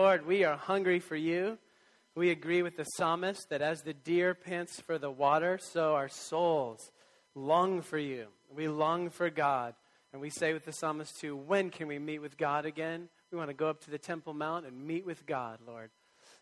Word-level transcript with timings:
Lord, 0.00 0.26
we 0.26 0.42
are 0.42 0.56
hungry 0.56 0.98
for 0.98 1.14
you. 1.14 1.56
We 2.16 2.30
agree 2.30 2.62
with 2.62 2.76
the 2.76 2.82
psalmist 2.82 3.48
that 3.50 3.62
as 3.62 3.82
the 3.82 3.92
deer 3.92 4.34
pants 4.34 4.80
for 4.80 4.98
the 4.98 5.10
water, 5.10 5.56
so 5.62 5.94
our 5.94 6.08
souls 6.08 6.90
long 7.36 7.80
for 7.80 7.98
you. 7.98 8.26
We 8.52 8.66
long 8.66 9.08
for 9.08 9.30
God. 9.30 9.76
And 10.12 10.20
we 10.20 10.30
say 10.30 10.52
with 10.52 10.64
the 10.64 10.72
psalmist 10.72 11.20
too, 11.20 11.36
when 11.36 11.70
can 11.70 11.86
we 11.86 12.00
meet 12.00 12.18
with 12.18 12.36
God 12.36 12.66
again? 12.66 13.08
We 13.30 13.38
want 13.38 13.50
to 13.50 13.54
go 13.54 13.68
up 13.68 13.84
to 13.84 13.90
the 13.92 13.98
Temple 13.98 14.34
Mount 14.34 14.66
and 14.66 14.84
meet 14.84 15.06
with 15.06 15.26
God, 15.26 15.60
Lord. 15.64 15.90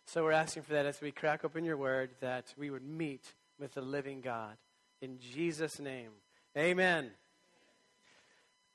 So 0.06 0.24
we're 0.24 0.32
asking 0.32 0.62
for 0.62 0.72
that 0.72 0.86
as 0.86 1.02
we 1.02 1.10
crack 1.12 1.44
open 1.44 1.62
your 1.62 1.76
word, 1.76 2.10
that 2.20 2.54
we 2.56 2.70
would 2.70 2.84
meet 2.84 3.34
with 3.60 3.74
the 3.74 3.82
living 3.82 4.22
God. 4.22 4.56
In 5.02 5.18
Jesus' 5.18 5.78
name, 5.78 6.12
amen. 6.56 7.10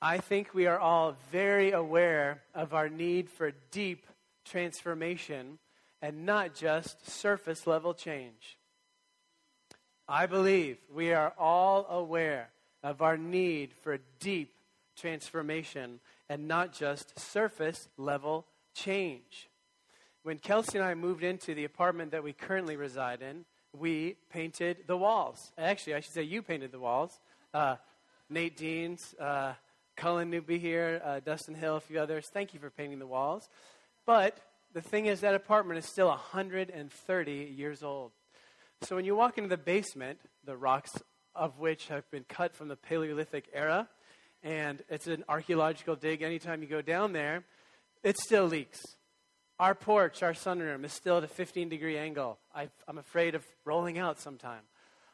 I 0.00 0.18
think 0.18 0.54
we 0.54 0.66
are 0.66 0.78
all 0.78 1.16
very 1.32 1.72
aware 1.72 2.42
of 2.54 2.74
our 2.74 2.88
need 2.88 3.28
for 3.28 3.50
deep 3.72 4.06
transformation 4.48 5.58
and 6.00 6.24
not 6.24 6.54
just 6.54 7.08
surface 7.08 7.66
level 7.66 7.94
change. 7.94 8.58
I 10.08 10.26
believe 10.26 10.78
we 10.92 11.12
are 11.12 11.34
all 11.38 11.86
aware 11.90 12.48
of 12.82 13.02
our 13.02 13.16
need 13.16 13.72
for 13.82 13.98
deep 14.20 14.54
transformation 14.96 16.00
and 16.28 16.48
not 16.48 16.72
just 16.72 17.18
surface 17.18 17.88
level 17.96 18.46
change. 18.74 19.48
When 20.22 20.38
Kelsey 20.38 20.78
and 20.78 20.86
I 20.86 20.94
moved 20.94 21.24
into 21.24 21.54
the 21.54 21.64
apartment 21.64 22.12
that 22.12 22.22
we 22.22 22.32
currently 22.32 22.76
reside 22.76 23.22
in, 23.22 23.44
we 23.72 24.16
painted 24.30 24.78
the 24.86 24.96
walls. 24.96 25.52
Actually, 25.58 25.94
I 25.94 26.00
should 26.00 26.14
say 26.14 26.22
you 26.22 26.42
painted 26.42 26.72
the 26.72 26.78
walls. 26.78 27.18
Uh, 27.52 27.76
Nate 28.30 28.56
Deans, 28.56 29.14
uh, 29.20 29.54
Cullen 29.96 30.30
Newby 30.30 30.58
here, 30.58 31.00
uh, 31.04 31.20
Dustin 31.20 31.54
Hill, 31.54 31.76
a 31.76 31.80
few 31.80 31.98
others. 31.98 32.28
Thank 32.32 32.54
you 32.54 32.60
for 32.60 32.70
painting 32.70 32.98
the 32.98 33.06
walls. 33.06 33.48
But 34.08 34.38
the 34.72 34.80
thing 34.80 35.04
is, 35.04 35.20
that 35.20 35.34
apartment 35.34 35.76
is 35.76 35.84
still 35.84 36.08
130 36.08 37.30
years 37.54 37.82
old. 37.82 38.12
So 38.80 38.96
when 38.96 39.04
you 39.04 39.14
walk 39.14 39.36
into 39.36 39.50
the 39.50 39.58
basement, 39.58 40.18
the 40.46 40.56
rocks 40.56 40.92
of 41.34 41.58
which 41.58 41.88
have 41.88 42.10
been 42.10 42.24
cut 42.26 42.56
from 42.56 42.68
the 42.68 42.76
Paleolithic 42.76 43.50
era, 43.52 43.86
and 44.42 44.82
it's 44.88 45.08
an 45.08 45.24
archaeological 45.28 45.94
dig 45.94 46.22
anytime 46.22 46.62
you 46.62 46.68
go 46.68 46.80
down 46.80 47.12
there, 47.12 47.44
it 48.02 48.16
still 48.16 48.46
leaks. 48.46 48.80
Our 49.60 49.74
porch, 49.74 50.22
our 50.22 50.32
sunroom, 50.32 50.86
is 50.86 50.94
still 50.94 51.18
at 51.18 51.24
a 51.24 51.28
15 51.28 51.68
degree 51.68 51.98
angle. 51.98 52.38
i 52.54 52.70
am 52.88 52.96
afraid 52.96 53.34
of 53.34 53.44
rolling 53.66 53.98
out 53.98 54.18
sometime, 54.18 54.62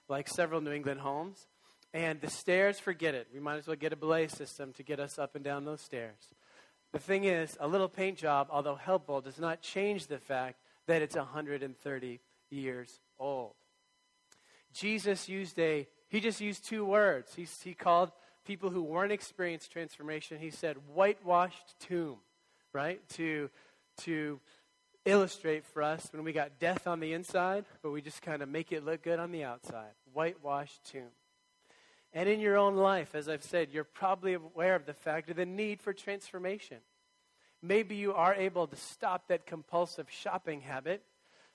like 0.08 0.28
several 0.28 0.60
New 0.60 0.70
England 0.70 1.00
homes. 1.00 1.48
And 1.92 2.20
the 2.20 2.30
stairs, 2.30 2.78
forget 2.78 3.16
it. 3.16 3.26
We 3.34 3.40
might 3.40 3.56
as 3.56 3.66
well 3.66 3.74
get 3.74 3.92
a 3.92 3.96
belay 3.96 4.28
system 4.28 4.72
to 4.74 4.84
get 4.84 5.00
us 5.00 5.18
up 5.18 5.34
and 5.34 5.42
down 5.42 5.64
those 5.64 5.80
stairs. 5.80 6.28
The 6.94 7.00
thing 7.00 7.24
is, 7.24 7.56
a 7.58 7.66
little 7.66 7.88
paint 7.88 8.18
job, 8.18 8.46
although 8.52 8.76
helpful, 8.76 9.20
does 9.20 9.40
not 9.40 9.60
change 9.60 10.06
the 10.06 10.18
fact 10.18 10.60
that 10.86 11.02
it's 11.02 11.16
130 11.16 12.20
years 12.50 13.00
old. 13.18 13.54
Jesus 14.72 15.28
used 15.28 15.58
a, 15.58 15.88
he 16.08 16.20
just 16.20 16.40
used 16.40 16.64
two 16.64 16.84
words. 16.84 17.34
He, 17.34 17.48
he 17.64 17.74
called 17.74 18.12
people 18.44 18.70
who 18.70 18.80
weren't 18.80 19.10
experienced 19.10 19.72
transformation, 19.72 20.38
he 20.38 20.50
said, 20.50 20.76
whitewashed 20.94 21.80
tomb, 21.80 22.18
right? 22.72 23.00
To, 23.14 23.50
to 24.02 24.38
illustrate 25.04 25.64
for 25.64 25.82
us 25.82 26.08
when 26.12 26.22
we 26.22 26.32
got 26.32 26.60
death 26.60 26.86
on 26.86 27.00
the 27.00 27.12
inside, 27.12 27.64
but 27.82 27.90
we 27.90 28.02
just 28.02 28.22
kind 28.22 28.40
of 28.40 28.48
make 28.48 28.70
it 28.70 28.84
look 28.84 29.02
good 29.02 29.18
on 29.18 29.32
the 29.32 29.42
outside. 29.42 29.90
Whitewashed 30.12 30.84
tomb. 30.92 31.10
And 32.14 32.28
in 32.28 32.38
your 32.38 32.56
own 32.56 32.76
life, 32.76 33.16
as 33.16 33.28
I've 33.28 33.42
said, 33.42 33.70
you're 33.72 33.82
probably 33.82 34.34
aware 34.34 34.76
of 34.76 34.86
the 34.86 34.94
fact 34.94 35.30
of 35.30 35.36
the 35.36 35.44
need 35.44 35.82
for 35.82 35.92
transformation. 35.92 36.78
Maybe 37.60 37.96
you 37.96 38.14
are 38.14 38.34
able 38.34 38.68
to 38.68 38.76
stop 38.76 39.26
that 39.28 39.46
compulsive 39.46 40.08
shopping 40.08 40.60
habit, 40.60 41.02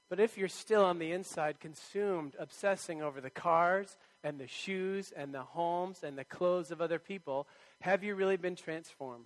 but 0.10 0.20
if 0.20 0.38
you're 0.38 0.50
still 0.50 0.84
on 0.84 1.00
the 1.00 1.14
inside, 1.14 1.62
consumed, 1.62 2.36
obsessing 2.38 3.02
over 3.02 3.22
the 3.22 3.30
cars 3.30 3.96
and 4.22 4.38
the 4.38 4.48
shoes 4.48 5.14
and 5.16 5.34
the 5.34 5.44
homes 5.44 6.04
and 6.04 6.18
the 6.18 6.26
clothes 6.26 6.72
of 6.72 6.82
other 6.82 7.00
people, 7.00 7.48
have 7.80 8.04
you 8.04 8.16
really 8.16 8.38
been 8.38 8.56
transformed? 8.56 9.26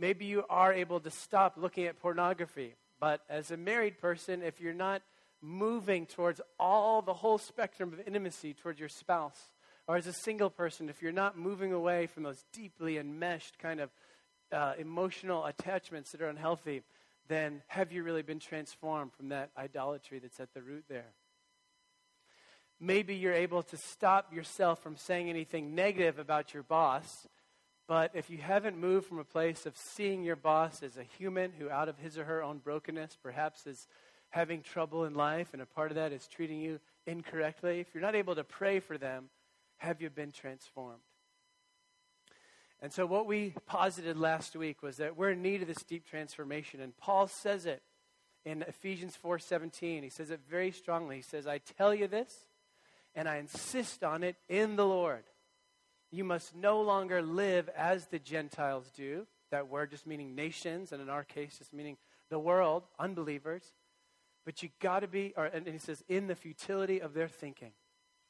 Maybe 0.00 0.24
you 0.24 0.44
are 0.50 0.72
able 0.72 0.98
to 1.00 1.10
stop 1.10 1.56
looking 1.56 1.84
at 1.84 2.00
pornography, 2.00 2.74
but 2.98 3.20
as 3.28 3.52
a 3.52 3.56
married 3.56 3.98
person, 3.98 4.42
if 4.42 4.60
you're 4.60 4.72
not 4.72 5.02
moving 5.40 6.06
towards 6.06 6.40
all 6.58 7.00
the 7.00 7.14
whole 7.14 7.38
spectrum 7.38 7.92
of 7.92 8.00
intimacy 8.06 8.54
towards 8.54 8.80
your 8.80 8.88
spouse, 8.88 9.52
or 9.88 9.96
as 9.96 10.06
a 10.06 10.12
single 10.12 10.50
person, 10.50 10.90
if 10.90 11.00
you're 11.00 11.12
not 11.12 11.38
moving 11.38 11.72
away 11.72 12.06
from 12.06 12.22
those 12.22 12.44
deeply 12.52 12.98
enmeshed 12.98 13.58
kind 13.58 13.80
of 13.80 13.90
uh, 14.52 14.74
emotional 14.78 15.46
attachments 15.46 16.12
that 16.12 16.20
are 16.20 16.28
unhealthy, 16.28 16.82
then 17.26 17.62
have 17.68 17.90
you 17.90 18.02
really 18.02 18.22
been 18.22 18.38
transformed 18.38 19.12
from 19.14 19.30
that 19.30 19.50
idolatry 19.56 20.18
that's 20.18 20.40
at 20.40 20.52
the 20.52 20.60
root 20.60 20.84
there? 20.90 21.12
Maybe 22.78 23.16
you're 23.16 23.32
able 23.32 23.62
to 23.64 23.76
stop 23.78 24.32
yourself 24.32 24.82
from 24.82 24.96
saying 24.96 25.30
anything 25.30 25.74
negative 25.74 26.18
about 26.18 26.52
your 26.52 26.62
boss, 26.62 27.26
but 27.88 28.10
if 28.14 28.28
you 28.28 28.36
haven't 28.36 28.78
moved 28.78 29.06
from 29.06 29.18
a 29.18 29.24
place 29.24 29.64
of 29.64 29.74
seeing 29.74 30.22
your 30.22 30.36
boss 30.36 30.82
as 30.82 30.98
a 30.98 31.02
human 31.02 31.50
who, 31.58 31.70
out 31.70 31.88
of 31.88 31.98
his 31.98 32.18
or 32.18 32.24
her 32.24 32.42
own 32.42 32.58
brokenness, 32.58 33.16
perhaps 33.22 33.66
is 33.66 33.88
having 34.28 34.60
trouble 34.60 35.06
in 35.06 35.14
life, 35.14 35.48
and 35.54 35.62
a 35.62 35.66
part 35.66 35.90
of 35.90 35.94
that 35.94 36.12
is 36.12 36.28
treating 36.28 36.60
you 36.60 36.78
incorrectly, 37.06 37.80
if 37.80 37.86
you're 37.94 38.02
not 38.02 38.14
able 38.14 38.34
to 38.34 38.44
pray 38.44 38.78
for 38.80 38.98
them, 38.98 39.30
have 39.78 40.00
you 40.00 40.10
been 40.10 40.32
transformed? 40.32 41.00
And 42.80 42.92
so, 42.92 43.06
what 43.06 43.26
we 43.26 43.54
posited 43.66 44.16
last 44.16 44.54
week 44.54 44.82
was 44.82 44.98
that 44.98 45.16
we're 45.16 45.30
in 45.30 45.42
need 45.42 45.62
of 45.62 45.68
this 45.68 45.82
deep 45.82 46.06
transformation. 46.08 46.80
And 46.80 46.96
Paul 46.96 47.26
says 47.26 47.66
it 47.66 47.82
in 48.44 48.62
Ephesians 48.62 49.16
4:17. 49.16 50.02
He 50.02 50.10
says 50.10 50.30
it 50.30 50.40
very 50.48 50.70
strongly. 50.70 51.16
He 51.16 51.22
says, 51.22 51.46
"I 51.46 51.58
tell 51.58 51.92
you 51.92 52.06
this, 52.06 52.46
and 53.14 53.28
I 53.28 53.36
insist 53.36 54.04
on 54.04 54.22
it 54.22 54.36
in 54.48 54.76
the 54.76 54.86
Lord. 54.86 55.24
You 56.10 56.24
must 56.24 56.54
no 56.54 56.80
longer 56.80 57.20
live 57.20 57.68
as 57.70 58.06
the 58.06 58.18
Gentiles 58.18 58.90
do. 58.94 59.26
That 59.50 59.68
word 59.68 59.90
just 59.90 60.06
meaning 60.06 60.34
nations, 60.34 60.92
and 60.92 61.02
in 61.02 61.10
our 61.10 61.24
case, 61.24 61.58
just 61.58 61.72
meaning 61.72 61.96
the 62.30 62.38
world, 62.38 62.84
unbelievers. 62.98 63.72
But 64.44 64.62
you 64.62 64.70
got 64.80 65.00
to 65.00 65.08
be, 65.08 65.34
or, 65.36 65.46
and 65.46 65.66
he 65.66 65.78
says, 65.78 66.02
in 66.08 66.26
the 66.26 66.34
futility 66.34 67.00
of 67.00 67.12
their 67.12 67.28
thinking, 67.28 67.72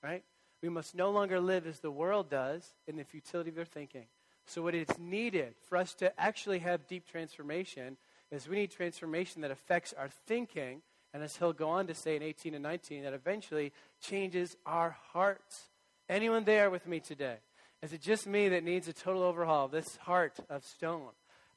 right? 0.03 0.25
We 0.63 0.69
must 0.69 0.95
no 0.95 1.11
longer 1.11 1.41
live 1.41 1.67
as 1.67 1.81
the 1.81 1.91
world 1.91 2.31
does 2.31 2.75
in 2.87 2.97
the 2.97 3.05
futility 3.05 3.51
of 3.51 3.57
their 3.57 3.65
thinking. 3.65 4.07
So, 4.47 4.63
what 4.63 4.75
is 4.75 4.89
needed 4.99 5.55
for 5.69 5.77
us 5.77 5.95
to 5.95 6.19
actually 6.19 6.61
have 6.61 6.89
deep 6.89 7.07
transformation 7.07 7.97
is 8.31 8.49
we 8.49 8.57
need 8.57 8.71
transformation 8.71 9.43
that 9.43 9.51
affects 9.51 9.93
our 9.93 10.09
thinking, 10.27 10.83
and 11.13 11.23
as 11.23 11.37
he'll 11.37 11.53
go 11.53 11.69
on 11.69 11.87
to 11.87 11.95
say 11.95 12.17
in 12.17 12.23
18 12.23 12.55
and 12.55 12.63
19, 12.63 13.05
that 13.05 13.13
eventually 13.13 13.73
changes 14.01 14.57
our 14.67 14.97
hearts. 15.13 15.69
Anyone 16.09 16.45
there 16.45 16.71
with 16.71 16.87
me 16.87 17.01
today? 17.01 17.37
Is 17.83 17.93
it 17.93 18.01
just 18.01 18.27
me 18.27 18.49
that 18.49 18.65
needs 18.65 18.89
a 18.89 18.93
total 18.93 19.23
overhaul 19.23 19.67
of 19.67 19.71
this 19.71 19.97
heart 19.99 20.39
of 20.51 20.65
stone? 20.65 21.11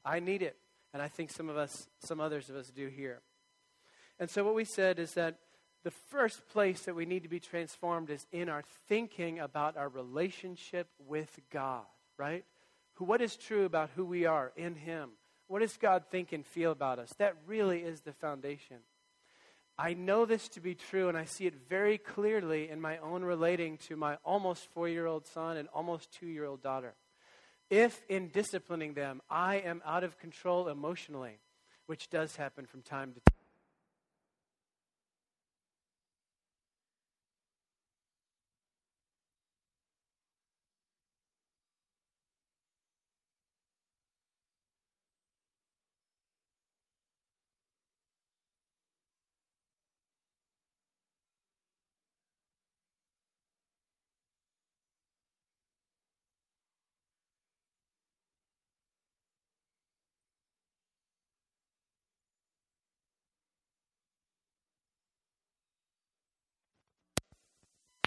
I 0.04 0.20
need 0.20 0.42
it, 0.42 0.56
and 0.92 1.02
I 1.02 1.08
think 1.08 1.30
some 1.30 1.48
of 1.48 1.56
us, 1.56 1.88
some 1.98 2.20
others 2.20 2.48
of 2.50 2.56
us 2.56 2.68
do 2.68 2.88
here. 2.88 3.20
And 4.20 4.30
so, 4.30 4.44
what 4.44 4.54
we 4.54 4.64
said 4.64 4.98
is 4.98 5.12
that 5.12 5.38
the 5.84 5.90
first 5.90 6.46
place 6.48 6.82
that 6.82 6.94
we 6.94 7.06
need 7.06 7.24
to 7.24 7.28
be 7.28 7.40
transformed 7.40 8.10
is 8.10 8.26
in 8.32 8.48
our 8.48 8.62
thinking 8.88 9.40
about 9.40 9.76
our 9.76 9.88
relationship 9.88 10.88
with 11.06 11.38
God, 11.50 11.84
right? 12.16 12.44
What 12.98 13.20
is 13.20 13.36
true 13.36 13.64
about 13.64 13.90
who 13.96 14.04
we 14.04 14.26
are 14.26 14.52
in 14.56 14.76
Him? 14.76 15.10
What 15.48 15.60
does 15.60 15.76
God 15.76 16.04
think 16.10 16.32
and 16.32 16.46
feel 16.46 16.70
about 16.70 16.98
us? 17.00 17.12
That 17.18 17.34
really 17.46 17.80
is 17.80 18.02
the 18.02 18.12
foundation. 18.12 18.78
I 19.76 19.94
know 19.94 20.24
this 20.24 20.48
to 20.50 20.60
be 20.60 20.74
true, 20.74 21.08
and 21.08 21.18
I 21.18 21.24
see 21.24 21.46
it 21.46 21.54
very 21.68 21.98
clearly 21.98 22.68
in 22.68 22.80
my 22.80 22.98
own 22.98 23.24
relating 23.24 23.78
to 23.88 23.96
my 23.96 24.18
almost 24.24 24.70
four 24.70 24.88
year 24.88 25.06
old 25.06 25.26
son 25.26 25.56
and 25.56 25.68
almost 25.74 26.12
two 26.12 26.26
year 26.26 26.44
old 26.44 26.62
daughter. 26.62 26.94
If 27.70 28.02
in 28.08 28.28
disciplining 28.28 28.94
them, 28.94 29.22
I 29.30 29.56
am 29.56 29.82
out 29.84 30.04
of 30.04 30.18
control 30.18 30.68
emotionally, 30.68 31.38
which 31.86 32.10
does 32.10 32.36
happen 32.36 32.66
from 32.66 32.82
time 32.82 33.14
to 33.14 33.20
time 33.20 33.31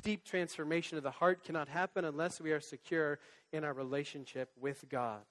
deep 0.06 0.24
transformation 0.24 0.98
of 0.98 1.04
the 1.04 1.12
heart 1.12 1.44
cannot 1.44 1.68
happen 1.68 2.06
unless 2.06 2.40
we 2.40 2.52
are 2.52 2.62
secure 2.62 3.20
in 3.52 3.64
our 3.64 3.74
relationship 3.74 4.52
with 4.62 4.86
God. 4.88 5.22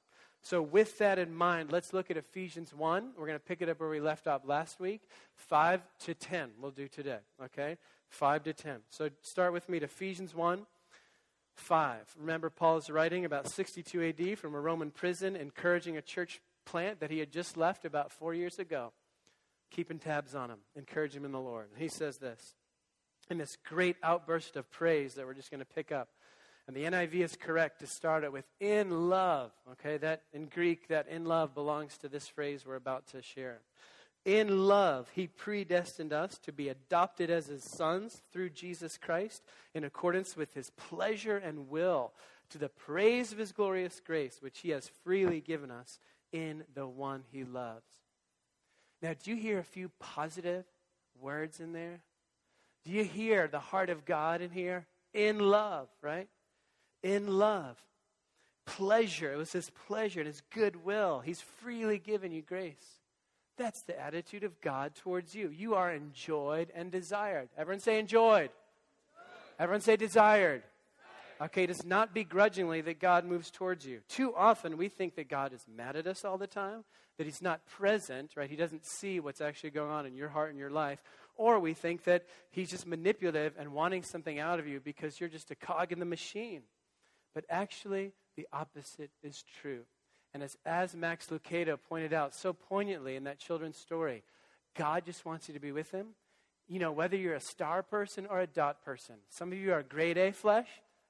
So, 0.42 0.60
with 0.60 0.98
that 0.98 1.18
in 1.18 1.32
mind, 1.32 1.72
let's 1.72 1.94
look 1.94 2.10
at 2.10 2.18
Ephesians 2.18 2.74
1. 2.74 3.12
We're 3.16 3.26
going 3.26 3.38
to 3.38 3.44
pick 3.44 3.62
it 3.62 3.68
up 3.70 3.80
where 3.80 3.88
we 3.88 4.00
left 4.00 4.26
off 4.26 4.42
last 4.44 4.78
week. 4.80 5.00
5 5.36 5.80
to 6.00 6.14
10, 6.14 6.50
we'll 6.60 6.72
do 6.72 6.88
today, 6.88 7.20
okay? 7.42 7.78
5 8.10 8.42
to 8.42 8.52
10. 8.52 8.80
So, 8.90 9.08
start 9.22 9.52
with 9.54 9.68
me 9.68 9.78
to 9.78 9.86
Ephesians 9.86 10.34
1, 10.34 10.66
5. 11.54 12.16
Remember, 12.18 12.50
Paul 12.50 12.76
is 12.76 12.90
writing 12.90 13.24
about 13.24 13.48
62 13.48 14.02
AD 14.02 14.38
from 14.38 14.54
a 14.54 14.60
Roman 14.60 14.90
prison, 14.90 15.36
encouraging 15.36 15.96
a 15.96 16.02
church 16.02 16.42
plant 16.66 17.00
that 17.00 17.10
he 17.10 17.20
had 17.20 17.30
just 17.30 17.56
left 17.56 17.84
about 17.84 18.10
four 18.10 18.34
years 18.34 18.58
ago, 18.58 18.92
keeping 19.70 20.00
tabs 20.00 20.34
on 20.34 20.50
him, 20.50 20.58
encouraging 20.74 21.20
him 21.20 21.26
in 21.26 21.32
the 21.32 21.40
Lord. 21.40 21.68
He 21.78 21.88
says 21.88 22.18
this 22.18 22.54
in 23.30 23.38
this 23.38 23.56
great 23.68 23.96
outburst 24.02 24.56
of 24.56 24.70
praise 24.70 25.14
that 25.14 25.26
we're 25.26 25.34
just 25.34 25.50
going 25.50 25.60
to 25.60 25.66
pick 25.66 25.92
up. 25.92 26.08
And 26.66 26.74
the 26.74 26.84
NIV 26.84 27.14
is 27.14 27.36
correct 27.36 27.80
to 27.80 27.86
start 27.86 28.24
it 28.24 28.32
with 28.32 28.46
in 28.58 29.10
love. 29.10 29.52
Okay, 29.72 29.98
that 29.98 30.22
in 30.32 30.46
Greek, 30.46 30.88
that 30.88 31.08
in 31.08 31.24
love 31.24 31.54
belongs 31.54 31.98
to 31.98 32.08
this 32.08 32.26
phrase 32.26 32.64
we're 32.66 32.76
about 32.76 33.06
to 33.08 33.20
share. 33.20 33.60
In 34.24 34.66
love, 34.66 35.10
he 35.14 35.26
predestined 35.26 36.12
us 36.12 36.38
to 36.38 36.52
be 36.52 36.70
adopted 36.70 37.30
as 37.30 37.46
his 37.46 37.62
sons 37.62 38.22
through 38.32 38.50
Jesus 38.50 38.96
Christ 38.96 39.42
in 39.74 39.84
accordance 39.84 40.34
with 40.34 40.54
his 40.54 40.70
pleasure 40.70 41.36
and 41.36 41.68
will 41.68 42.12
to 42.48 42.56
the 42.56 42.70
praise 42.70 43.32
of 43.32 43.38
his 43.38 43.52
glorious 43.52 44.00
grace, 44.00 44.38
which 44.40 44.60
he 44.60 44.70
has 44.70 44.88
freely 45.02 45.40
given 45.40 45.70
us 45.70 45.98
in 46.32 46.64
the 46.74 46.86
one 46.86 47.24
he 47.30 47.44
loves. 47.44 47.84
Now, 49.02 49.12
do 49.22 49.30
you 49.30 49.36
hear 49.36 49.58
a 49.58 49.64
few 49.64 49.90
positive 50.00 50.64
words 51.20 51.60
in 51.60 51.74
there? 51.74 52.00
Do 52.84 52.92
you 52.92 53.04
hear 53.04 53.48
the 53.48 53.60
heart 53.60 53.90
of 53.90 54.04
God 54.04 54.40
in 54.40 54.50
here? 54.50 54.86
In 55.12 55.38
love, 55.38 55.88
right? 56.02 56.28
In 57.02 57.38
love. 57.38 57.76
Pleasure. 58.66 59.32
It 59.32 59.36
was 59.36 59.52
his 59.52 59.70
pleasure 59.86 60.20
and 60.20 60.26
his 60.26 60.42
goodwill. 60.52 61.20
He's 61.20 61.40
freely 61.40 61.98
given 61.98 62.32
you 62.32 62.42
grace. 62.42 63.00
That's 63.56 63.82
the 63.82 63.98
attitude 64.00 64.42
of 64.42 64.60
God 64.60 64.94
towards 64.96 65.34
you. 65.34 65.48
You 65.48 65.74
are 65.74 65.92
enjoyed 65.92 66.70
and 66.74 66.90
desired. 66.90 67.48
Everyone 67.56 67.80
say 67.80 67.98
enjoyed. 67.98 68.50
Everyone 69.58 69.80
say 69.80 69.96
desired. 69.96 70.62
Okay, 71.40 71.64
it 71.64 71.70
is 71.70 71.84
not 71.84 72.14
begrudgingly 72.14 72.80
that 72.82 73.00
God 73.00 73.24
moves 73.24 73.50
towards 73.50 73.86
you. 73.86 74.00
Too 74.08 74.34
often 74.34 74.76
we 74.76 74.88
think 74.88 75.16
that 75.16 75.28
God 75.28 75.52
is 75.52 75.64
mad 75.68 75.96
at 75.96 76.06
us 76.06 76.24
all 76.24 76.38
the 76.38 76.46
time, 76.46 76.84
that 77.18 77.24
He's 77.24 77.42
not 77.42 77.66
present, 77.66 78.32
right? 78.36 78.50
He 78.50 78.56
doesn't 78.56 78.84
see 78.84 79.20
what's 79.20 79.40
actually 79.40 79.70
going 79.70 79.90
on 79.90 80.06
in 80.06 80.14
your 80.16 80.28
heart 80.28 80.50
and 80.50 80.58
your 80.58 80.70
life. 80.70 81.02
Or 81.36 81.58
we 81.58 81.74
think 81.74 82.04
that 82.04 82.24
He's 82.50 82.70
just 82.70 82.86
manipulative 82.86 83.54
and 83.58 83.72
wanting 83.72 84.02
something 84.02 84.38
out 84.38 84.58
of 84.58 84.66
you 84.66 84.80
because 84.80 85.20
you're 85.20 85.28
just 85.28 85.50
a 85.50 85.54
cog 85.54 85.92
in 85.92 85.98
the 85.98 86.04
machine. 86.04 86.62
But 87.34 87.44
actually, 87.50 88.12
the 88.36 88.46
opposite 88.52 89.10
is 89.22 89.44
true. 89.60 89.82
And 90.32 90.42
as, 90.42 90.56
as 90.66 90.94
Max 90.94 91.26
Lucado 91.26 91.78
pointed 91.88 92.12
out 92.12 92.34
so 92.34 92.52
poignantly 92.52 93.16
in 93.16 93.24
that 93.24 93.38
children's 93.38 93.78
story, 93.78 94.22
God 94.76 95.04
just 95.04 95.24
wants 95.24 95.48
you 95.48 95.54
to 95.54 95.60
be 95.60 95.72
with 95.72 95.90
him. 95.92 96.08
You 96.68 96.80
know, 96.80 96.92
whether 96.92 97.16
you're 97.16 97.34
a 97.34 97.40
star 97.40 97.82
person 97.82 98.26
or 98.26 98.40
a 98.40 98.46
dot 98.46 98.84
person. 98.84 99.16
Some 99.28 99.52
of 99.52 99.58
you 99.58 99.72
are 99.72 99.82
grade 99.82 100.18
A 100.18 100.32
flesh. 100.32 100.66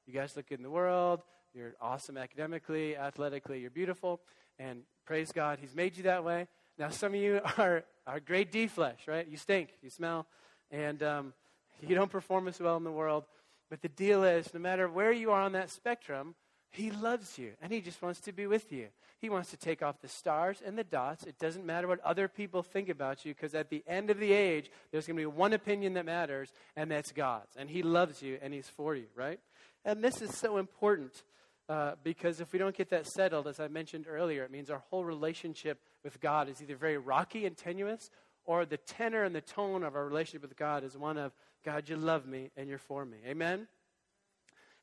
You 0.06 0.12
guys 0.12 0.36
look 0.36 0.48
good 0.48 0.58
in 0.58 0.62
the 0.62 0.70
world. 0.70 1.22
You're 1.54 1.74
awesome 1.80 2.18
academically, 2.18 2.96
athletically. 2.96 3.60
You're 3.60 3.70
beautiful. 3.70 4.20
And 4.58 4.82
praise 5.06 5.32
God, 5.32 5.58
He's 5.60 5.74
made 5.74 5.96
you 5.96 6.02
that 6.04 6.24
way. 6.24 6.48
Now, 6.78 6.90
some 6.90 7.14
of 7.14 7.20
you 7.20 7.40
are, 7.58 7.84
are 8.06 8.20
grade 8.20 8.50
D 8.50 8.66
flesh, 8.66 9.00
right? 9.06 9.26
You 9.26 9.36
stink, 9.36 9.70
you 9.82 9.90
smell, 9.90 10.26
and 10.70 11.02
um, 11.02 11.32
you 11.80 11.94
don't 11.94 12.10
perform 12.10 12.48
as 12.48 12.60
well 12.60 12.76
in 12.76 12.84
the 12.84 12.92
world. 12.92 13.24
But 13.70 13.82
the 13.82 13.88
deal 13.88 14.24
is, 14.24 14.52
no 14.52 14.60
matter 14.60 14.88
where 14.88 15.12
you 15.12 15.32
are 15.32 15.42
on 15.42 15.52
that 15.52 15.70
spectrum, 15.70 16.34
he 16.70 16.90
loves 16.90 17.38
you 17.38 17.52
and 17.62 17.72
he 17.72 17.80
just 17.80 18.02
wants 18.02 18.20
to 18.22 18.32
be 18.32 18.46
with 18.46 18.72
you. 18.72 18.88
He 19.20 19.30
wants 19.30 19.50
to 19.50 19.56
take 19.56 19.82
off 19.82 20.00
the 20.02 20.08
stars 20.08 20.60
and 20.64 20.76
the 20.76 20.84
dots. 20.84 21.24
It 21.24 21.38
doesn't 21.38 21.64
matter 21.64 21.86
what 21.88 22.00
other 22.00 22.28
people 22.28 22.62
think 22.62 22.88
about 22.88 23.24
you 23.24 23.32
because 23.32 23.54
at 23.54 23.70
the 23.70 23.82
end 23.86 24.10
of 24.10 24.18
the 24.18 24.32
age, 24.32 24.70
there's 24.90 25.06
going 25.06 25.16
to 25.16 25.22
be 25.22 25.26
one 25.26 25.52
opinion 25.52 25.94
that 25.94 26.04
matters, 26.04 26.52
and 26.76 26.90
that's 26.90 27.12
God's. 27.12 27.56
And 27.56 27.70
he 27.70 27.82
loves 27.82 28.22
you 28.22 28.38
and 28.42 28.52
he's 28.52 28.68
for 28.68 28.94
you, 28.94 29.06
right? 29.14 29.40
And 29.84 30.02
this 30.02 30.20
is 30.20 30.36
so 30.36 30.56
important 30.58 31.22
uh, 31.68 31.92
because 32.02 32.40
if 32.40 32.52
we 32.52 32.58
don't 32.58 32.76
get 32.76 32.90
that 32.90 33.06
settled, 33.06 33.46
as 33.46 33.58
I 33.58 33.68
mentioned 33.68 34.06
earlier, 34.08 34.44
it 34.44 34.50
means 34.50 34.70
our 34.70 34.82
whole 34.90 35.04
relationship 35.04 35.78
with 36.02 36.20
God 36.20 36.48
is 36.48 36.60
either 36.60 36.76
very 36.76 36.98
rocky 36.98 37.46
and 37.46 37.56
tenuous 37.56 38.10
or 38.44 38.66
the 38.66 38.76
tenor 38.76 39.24
and 39.24 39.34
the 39.34 39.40
tone 39.40 39.82
of 39.82 39.96
our 39.96 40.04
relationship 40.04 40.42
with 40.42 40.56
God 40.56 40.84
is 40.84 40.96
one 40.96 41.16
of, 41.16 41.32
God, 41.64 41.88
you 41.88 41.96
love 41.96 42.26
me 42.26 42.50
and 42.56 42.68
you're 42.68 42.78
for 42.78 43.04
me. 43.04 43.16
Amen? 43.26 43.66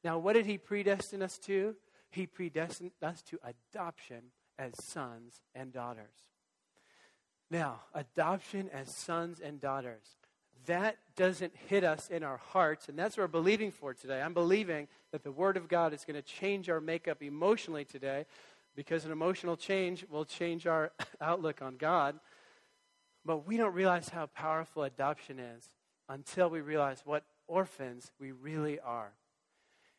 Now, 0.04 0.18
what 0.18 0.34
did 0.34 0.48
he 0.48 0.58
predestine 0.58 1.22
us 1.22 1.38
to? 1.40 1.76
He 2.10 2.26
predestined 2.26 2.92
us 3.02 3.22
to 3.24 3.40
adoption 3.44 4.32
as 4.58 4.74
sons 4.84 5.42
and 5.54 5.72
daughters. 5.72 6.26
Now, 7.52 7.82
adoption 7.94 8.70
as 8.74 8.96
sons 8.96 9.40
and 9.40 9.60
daughters. 9.60 10.16
That 10.66 10.98
doesn't 11.16 11.54
hit 11.68 11.84
us 11.84 12.10
in 12.10 12.24
our 12.24 12.38
hearts, 12.38 12.88
and 12.88 12.98
that's 12.98 13.18
what 13.18 13.24
we're 13.24 13.28
believing 13.28 13.72
for 13.72 13.94
today. 13.94 14.22
I'm 14.22 14.34
believing 14.34 14.88
that 15.12 15.24
the 15.24 15.32
Word 15.32 15.58
of 15.58 15.68
God 15.68 15.94
is 15.94 16.06
going 16.06 16.16
to 16.16 16.22
change 16.22 16.70
our 16.70 16.80
makeup 16.80 17.24
emotionally 17.24 17.86
today 17.86 18.26
because 18.76 19.06
an 19.06 19.12
emotional 19.12 19.58
change 19.58 20.06
will 20.10 20.26
change 20.26 20.68
our 20.68 20.92
outlook 21.22 21.62
on 21.62 21.78
God. 21.78 22.20
But 23.26 23.48
we 23.48 23.58
don't 23.58 23.74
realize 23.74 24.10
how 24.10 24.28
powerful 24.28 24.84
adoption 24.84 25.40
is 25.40 25.70
until 26.10 26.50
we 26.50 26.62
realize 26.62 27.02
what 27.06 27.24
orphans 27.48 28.12
we 28.20 28.32
really 28.32 28.80
are. 28.80 29.14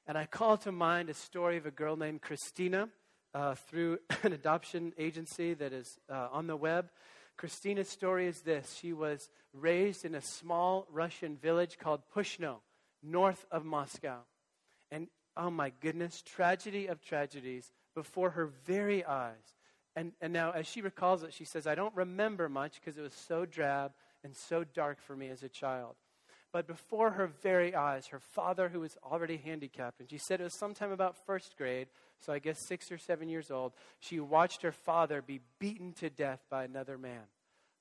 And 0.07 0.19
I 0.19 0.27
call 0.27 0.57
to 0.59 0.73
mind 0.73 1.11
a 1.11 1.15
story 1.15 1.57
of 1.57 1.67
a 1.67 1.71
girl 1.71 1.97
named 1.97 2.23
Christina 2.23 2.89
uh, 3.35 3.55
through 3.55 3.99
an 4.23 4.33
adoption 4.33 4.93
agency 4.99 5.55
that 5.55 5.73
is 5.73 5.99
uh, 6.11 6.29
on 6.33 6.47
the 6.47 6.57
web. 6.57 6.91
Christina's 7.37 7.89
story 7.89 8.27
is 8.27 8.41
this 8.41 8.75
She 8.81 8.93
was 8.93 9.29
raised 9.53 10.05
in 10.05 10.15
a 10.15 10.23
small 10.23 10.87
Russian 10.91 11.37
village 11.37 11.79
called 11.79 12.03
Pushno, 12.15 12.57
north 13.03 13.47
of 13.51 13.65
Moscow. 13.65 14.21
And 14.91 15.09
oh 15.37 15.51
my 15.51 15.73
goodness, 15.81 16.23
tragedy 16.23 16.87
of 16.87 17.01
tragedies 17.01 17.73
before 17.95 18.31
her 18.31 18.47
very 18.67 19.05
eyes. 19.05 19.55
And, 19.95 20.13
and 20.21 20.33
now, 20.33 20.53
as 20.53 20.67
she 20.67 20.81
recalls 20.81 21.23
it, 21.23 21.35
she 21.35 21.45
says, 21.45 21.67
I 21.67 21.75
don't 21.75 21.95
remember 21.95 22.49
much 22.49 22.81
because 22.81 22.97
it 22.97 23.03
was 23.03 23.13
so 23.13 23.45
drab 23.45 23.93
and 24.25 24.35
so 24.35 24.65
dark 24.65 25.03
for 25.03 25.15
me 25.15 25.29
as 25.29 25.43
a 25.43 25.49
child. 25.49 25.97
But 26.53 26.67
before 26.67 27.13
her 27.13 27.29
very 27.43 27.75
eyes, 27.75 28.09
her 28.09 28.21
father, 28.21 28.69
who 28.69 28.81
was 28.81 28.99
already 29.03 29.39
handicapped, 29.39 30.01
and 30.01 30.11
she 30.11 30.19
said 30.19 30.41
it 30.41 30.45
was 30.45 30.59
sometime 30.59 30.93
about 30.93 31.17
first 31.25 31.57
grade, 31.57 31.89
so 32.21 32.33
I 32.33 32.41
guess 32.41 32.67
six 32.69 32.93
or 32.93 32.99
seven 32.99 33.31
years 33.31 33.51
old, 33.51 33.73
she 34.01 34.21
watched 34.21 34.61
her 34.63 34.73
father 34.73 35.23
be 35.23 35.41
beaten 35.59 35.95
to 35.95 36.11
death 36.11 36.41
by 36.51 36.65
another 36.65 36.99
man 36.99 37.23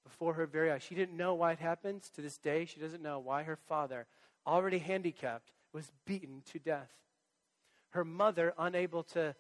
before 0.06 0.33
her 0.35 0.45
very 0.45 0.71
eyes. 0.71 0.83
She 0.83 0.95
didn't 0.95 1.18
know 1.18 1.33
why 1.33 1.51
it 1.51 1.59
happens. 1.59 2.09
To 2.15 2.21
this 2.21 2.37
day, 2.37 2.66
she 2.66 2.80
doesn't 2.80 3.04
know 3.04 3.19
why 3.19 3.44
her 3.44 3.57
father, 3.57 4.07
already 4.47 4.80
handicapped, 4.80 5.51
was 5.73 5.92
beaten 6.06 6.42
to 6.54 6.59
death. 6.59 6.90
Her 7.90 8.06
mother, 8.06 8.54
unable 8.57 9.04
to 9.04 9.35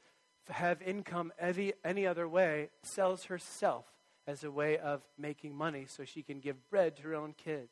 have 0.49 0.81
income 0.81 1.31
any, 1.39 1.71
any 1.85 2.05
other 2.05 2.27
way, 2.27 2.69
sells 2.83 3.25
herself 3.25 3.85
as 4.27 4.43
a 4.43 4.51
way 4.51 4.77
of 4.77 5.01
making 5.17 5.55
money 5.55 5.85
so 5.87 6.03
she 6.03 6.21
can 6.21 6.41
give 6.41 6.69
bread 6.69 6.97
to 6.97 7.03
her 7.03 7.15
own 7.15 7.33
kids 7.33 7.71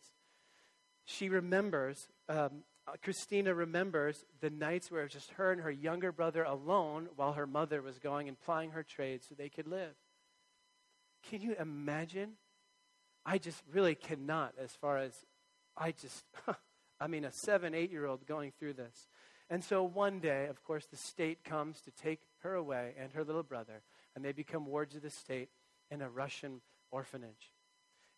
she 1.09 1.27
remembers, 1.27 2.07
um, 2.27 2.63
uh, 2.87 2.91
Christina 3.03 3.55
remembers 3.55 4.25
the 4.41 4.51
nights 4.51 4.91
where 4.91 5.01
it 5.01 5.05
was 5.05 5.13
just 5.13 5.31
her 5.31 5.51
and 5.51 5.61
her 5.61 5.71
younger 5.71 6.11
brother 6.11 6.43
alone 6.43 7.09
while 7.15 7.33
her 7.33 7.47
mother 7.47 7.81
was 7.81 7.97
going 7.97 8.27
and 8.27 8.39
plying 8.39 8.71
her 8.71 8.83
trade 8.83 9.21
so 9.23 9.33
they 9.33 9.49
could 9.49 9.67
live. 9.67 9.95
Can 11.27 11.41
you 11.41 11.55
imagine? 11.59 12.33
I 13.25 13.39
just 13.39 13.61
really 13.73 13.95
cannot, 13.95 14.53
as 14.61 14.71
far 14.71 14.99
as 14.99 15.13
I 15.75 15.93
just, 15.93 16.23
I 16.99 17.07
mean, 17.07 17.25
a 17.25 17.31
seven, 17.31 17.73
eight 17.73 17.91
year 17.91 18.05
old 18.05 18.27
going 18.27 18.51
through 18.59 18.73
this. 18.73 19.07
And 19.49 19.63
so 19.63 19.81
one 19.81 20.19
day, 20.19 20.45
of 20.45 20.63
course, 20.63 20.85
the 20.85 20.97
state 20.97 21.43
comes 21.43 21.81
to 21.81 21.91
take 21.91 22.21
her 22.43 22.53
away 22.53 22.93
and 22.99 23.11
her 23.13 23.23
little 23.23 23.41
brother, 23.41 23.81
and 24.15 24.23
they 24.23 24.31
become 24.31 24.67
wards 24.67 24.95
of 24.95 25.01
the 25.01 25.09
state 25.09 25.49
in 25.89 26.03
a 26.03 26.09
Russian 26.09 26.61
orphanage. 26.91 27.51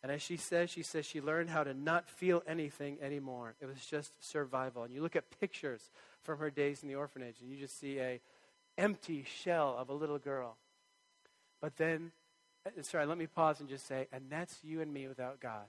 And 0.03 0.11
as 0.11 0.21
she 0.21 0.37
says, 0.37 0.69
she 0.71 0.81
says 0.81 1.05
she 1.05 1.21
learned 1.21 1.49
how 1.49 1.63
to 1.63 1.73
not 1.73 2.09
feel 2.09 2.41
anything 2.47 2.97
anymore. 3.01 3.53
It 3.61 3.67
was 3.67 3.85
just 3.85 4.11
survival. 4.19 4.83
And 4.83 4.93
you 4.93 5.01
look 5.01 5.15
at 5.15 5.39
pictures 5.39 5.91
from 6.23 6.39
her 6.39 6.49
days 6.49 6.81
in 6.81 6.89
the 6.89 6.95
orphanage, 6.95 7.35
and 7.39 7.51
you 7.51 7.57
just 7.57 7.79
see 7.79 7.99
a 7.99 8.19
empty 8.77 9.23
shell 9.41 9.75
of 9.77 9.89
a 9.89 9.93
little 9.93 10.17
girl. 10.17 10.57
But 11.61 11.77
then, 11.77 12.11
uh, 12.65 12.81
sorry, 12.81 13.05
let 13.05 13.17
me 13.17 13.27
pause 13.27 13.59
and 13.59 13.69
just 13.69 13.87
say, 13.87 14.07
and 14.11 14.23
that's 14.29 14.57
you 14.63 14.81
and 14.81 14.91
me 14.91 15.07
without 15.07 15.39
God. 15.39 15.65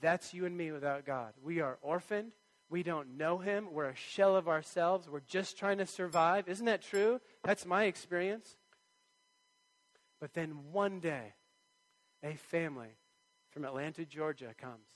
That's 0.00 0.34
you 0.34 0.44
and 0.44 0.56
me 0.56 0.70
without 0.70 1.06
God. 1.06 1.32
We 1.42 1.60
are 1.60 1.78
orphaned. 1.80 2.32
We 2.68 2.82
don't 2.82 3.16
know 3.16 3.38
Him. 3.38 3.68
We're 3.72 3.88
a 3.88 3.96
shell 3.96 4.36
of 4.36 4.46
ourselves. 4.46 5.08
We're 5.08 5.20
just 5.20 5.58
trying 5.58 5.78
to 5.78 5.86
survive. 5.86 6.48
Isn't 6.48 6.66
that 6.66 6.82
true? 6.82 7.20
That's 7.44 7.64
my 7.64 7.84
experience. 7.84 8.56
But 10.20 10.34
then 10.34 10.50
one 10.70 11.00
day, 11.00 11.32
a 12.22 12.34
family 12.34 12.90
from 13.58 13.64
Atlanta, 13.64 14.04
Georgia, 14.04 14.54
comes 14.56 14.86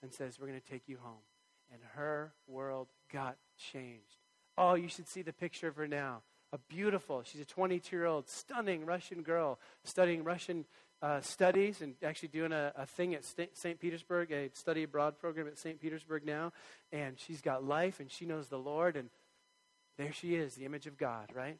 and 0.00 0.14
says, 0.14 0.38
We're 0.38 0.46
going 0.46 0.60
to 0.60 0.70
take 0.70 0.86
you 0.86 0.98
home. 1.02 1.24
And 1.72 1.80
her 1.96 2.32
world 2.46 2.86
got 3.12 3.36
changed. 3.72 4.20
Oh, 4.56 4.74
you 4.74 4.86
should 4.86 5.08
see 5.08 5.22
the 5.22 5.32
picture 5.32 5.66
of 5.66 5.74
her 5.74 5.88
now. 5.88 6.22
a 6.52 6.58
beautiful, 6.68 7.24
she's 7.24 7.40
a 7.40 7.44
22 7.44 7.96
year 7.96 8.06
old, 8.06 8.28
stunning 8.28 8.86
Russian 8.86 9.22
girl 9.22 9.58
studying 9.82 10.22
Russian 10.22 10.66
uh, 11.02 11.20
studies 11.20 11.82
and 11.82 11.94
actually 12.00 12.28
doing 12.28 12.52
a, 12.52 12.72
a 12.76 12.86
thing 12.86 13.12
at 13.12 13.24
St. 13.24 13.80
Petersburg, 13.80 14.30
a 14.30 14.50
study 14.52 14.84
abroad 14.84 15.18
program 15.18 15.48
at 15.48 15.58
St. 15.58 15.80
Petersburg 15.80 16.24
now. 16.24 16.52
And 16.92 17.18
she's 17.18 17.40
got 17.40 17.64
life 17.64 17.98
and 17.98 18.08
she 18.08 18.24
knows 18.24 18.46
the 18.46 18.56
Lord. 18.56 18.96
And 18.96 19.10
there 19.98 20.12
she 20.12 20.36
is, 20.36 20.54
the 20.54 20.64
image 20.64 20.86
of 20.86 20.96
God, 20.96 21.30
right? 21.34 21.58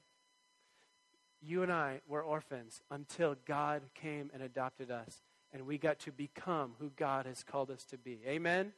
You 1.43 1.65
and 1.65 1.73
I 1.73 2.03
were 2.07 2.23
orphans 2.23 2.83
until 2.89 3.35
God 3.47 3.83
came 3.97 4.31
and 4.33 4.45
adopted 4.45 4.93
us. 4.93 5.23
And 5.53 5.67
we 5.67 5.79
got 5.79 5.99
to 6.01 6.13
become 6.13 6.75
who 6.79 6.91
God 6.97 7.27
has 7.27 7.43
called 7.43 7.71
us 7.71 7.85
to 7.87 7.99
be. 7.99 8.21
Amen? 8.27 8.73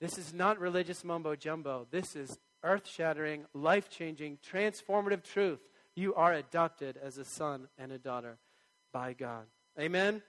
This 0.00 0.18
is 0.18 0.32
not 0.32 0.58
religious 0.58 1.04
mumbo 1.04 1.36
jumbo. 1.36 1.86
This 1.90 2.16
is 2.16 2.38
earth 2.62 2.86
shattering, 2.86 3.44
life 3.54 3.88
changing, 3.88 4.38
transformative 4.48 5.22
truth. 5.22 5.60
You 5.94 6.14
are 6.14 6.32
adopted 6.32 6.98
as 7.02 7.18
a 7.18 7.24
son 7.24 7.68
and 7.78 7.92
a 7.92 7.98
daughter 7.98 8.38
by 8.92 9.14
God. 9.14 9.44
Amen? 9.78 10.22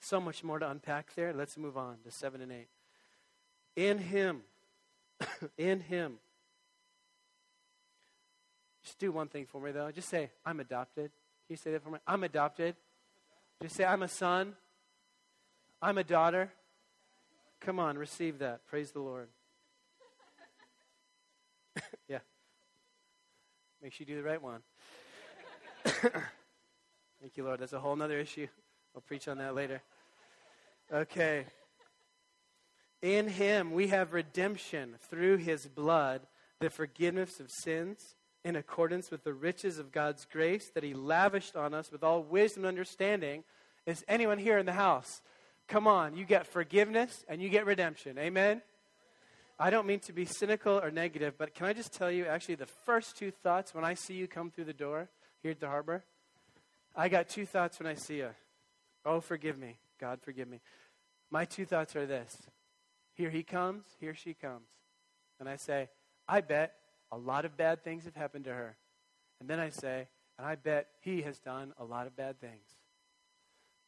So 0.00 0.20
much 0.20 0.44
more 0.44 0.58
to 0.58 0.68
unpack 0.68 1.14
there. 1.14 1.32
Let's 1.32 1.56
move 1.56 1.76
on 1.76 1.96
to 2.04 2.10
7 2.10 2.40
and 2.40 2.52
8. 2.52 2.68
In 3.76 3.98
Him, 3.98 4.42
in 5.58 5.80
Him. 5.80 6.18
Just 8.82 8.98
do 8.98 9.12
one 9.12 9.28
thing 9.28 9.46
for 9.46 9.60
me, 9.60 9.72
though. 9.72 9.90
Just 9.90 10.08
say, 10.08 10.30
I'm 10.44 10.60
adopted. 10.60 11.10
Can 11.46 11.54
you 11.54 11.56
say 11.56 11.72
that 11.72 11.82
for 11.82 11.90
me? 11.90 11.98
I'm 12.06 12.22
adopted. 12.22 12.76
Just 13.62 13.76
say, 13.76 13.84
I'm 13.84 14.02
a 14.02 14.08
son. 14.08 14.54
I'm 15.84 15.98
a 15.98 16.04
daughter. 16.04 16.50
Come 17.60 17.78
on, 17.78 17.98
receive 17.98 18.38
that. 18.38 18.66
Praise 18.66 18.92
the 18.92 19.00
Lord. 19.00 19.28
yeah. 22.08 22.20
Make 23.82 23.92
sure 23.92 24.06
you 24.08 24.14
do 24.14 24.22
the 24.22 24.26
right 24.26 24.42
one. 24.42 24.62
Thank 25.84 27.36
you, 27.36 27.44
Lord. 27.44 27.60
That's 27.60 27.74
a 27.74 27.80
whole 27.80 28.00
other 28.00 28.18
issue. 28.18 28.46
I'll 28.94 29.02
preach 29.02 29.28
on 29.28 29.36
that 29.36 29.54
later. 29.54 29.82
Okay. 30.90 31.44
In 33.02 33.28
him 33.28 33.72
we 33.72 33.88
have 33.88 34.14
redemption 34.14 34.94
through 35.10 35.36
his 35.36 35.66
blood, 35.66 36.22
the 36.60 36.70
forgiveness 36.70 37.40
of 37.40 37.50
sins, 37.50 38.16
in 38.42 38.56
accordance 38.56 39.10
with 39.10 39.22
the 39.22 39.34
riches 39.34 39.78
of 39.78 39.92
God's 39.92 40.24
grace 40.24 40.70
that 40.74 40.82
he 40.82 40.94
lavished 40.94 41.56
on 41.56 41.74
us 41.74 41.92
with 41.92 42.02
all 42.02 42.22
wisdom 42.22 42.64
and 42.64 42.68
understanding. 42.68 43.44
Is 43.84 44.02
anyone 44.08 44.38
here 44.38 44.56
in 44.56 44.64
the 44.64 44.72
house? 44.72 45.20
Come 45.68 45.86
on, 45.86 46.14
you 46.14 46.24
get 46.24 46.46
forgiveness 46.46 47.24
and 47.28 47.40
you 47.40 47.48
get 47.48 47.66
redemption. 47.66 48.18
Amen? 48.18 48.62
I 49.58 49.70
don't 49.70 49.86
mean 49.86 50.00
to 50.00 50.12
be 50.12 50.24
cynical 50.24 50.78
or 50.78 50.90
negative, 50.90 51.34
but 51.38 51.54
can 51.54 51.66
I 51.66 51.72
just 51.72 51.92
tell 51.92 52.10
you 52.10 52.26
actually 52.26 52.56
the 52.56 52.66
first 52.66 53.16
two 53.16 53.30
thoughts 53.30 53.74
when 53.74 53.84
I 53.84 53.94
see 53.94 54.14
you 54.14 54.26
come 54.26 54.50
through 54.50 54.64
the 54.64 54.72
door 54.72 55.08
here 55.42 55.52
at 55.52 55.60
the 55.60 55.68
harbor? 55.68 56.04
I 56.94 57.08
got 57.08 57.28
two 57.28 57.46
thoughts 57.46 57.78
when 57.78 57.86
I 57.86 57.94
see 57.94 58.18
you. 58.18 58.30
Oh, 59.04 59.20
forgive 59.20 59.58
me. 59.58 59.78
God, 60.00 60.20
forgive 60.22 60.48
me. 60.48 60.60
My 61.30 61.44
two 61.44 61.64
thoughts 61.64 61.96
are 61.96 62.06
this 62.06 62.36
here 63.14 63.30
he 63.30 63.42
comes, 63.42 63.84
here 64.00 64.14
she 64.14 64.34
comes. 64.34 64.66
And 65.38 65.48
I 65.48 65.56
say, 65.56 65.88
I 66.28 66.40
bet 66.40 66.74
a 67.12 67.16
lot 67.16 67.44
of 67.44 67.56
bad 67.56 67.84
things 67.84 68.04
have 68.04 68.16
happened 68.16 68.44
to 68.44 68.52
her. 68.52 68.76
And 69.40 69.48
then 69.48 69.60
I 69.60 69.70
say, 69.70 70.08
and 70.36 70.46
I 70.46 70.56
bet 70.56 70.88
he 71.00 71.22
has 71.22 71.38
done 71.38 71.72
a 71.78 71.84
lot 71.84 72.06
of 72.06 72.16
bad 72.16 72.40
things. 72.40 72.73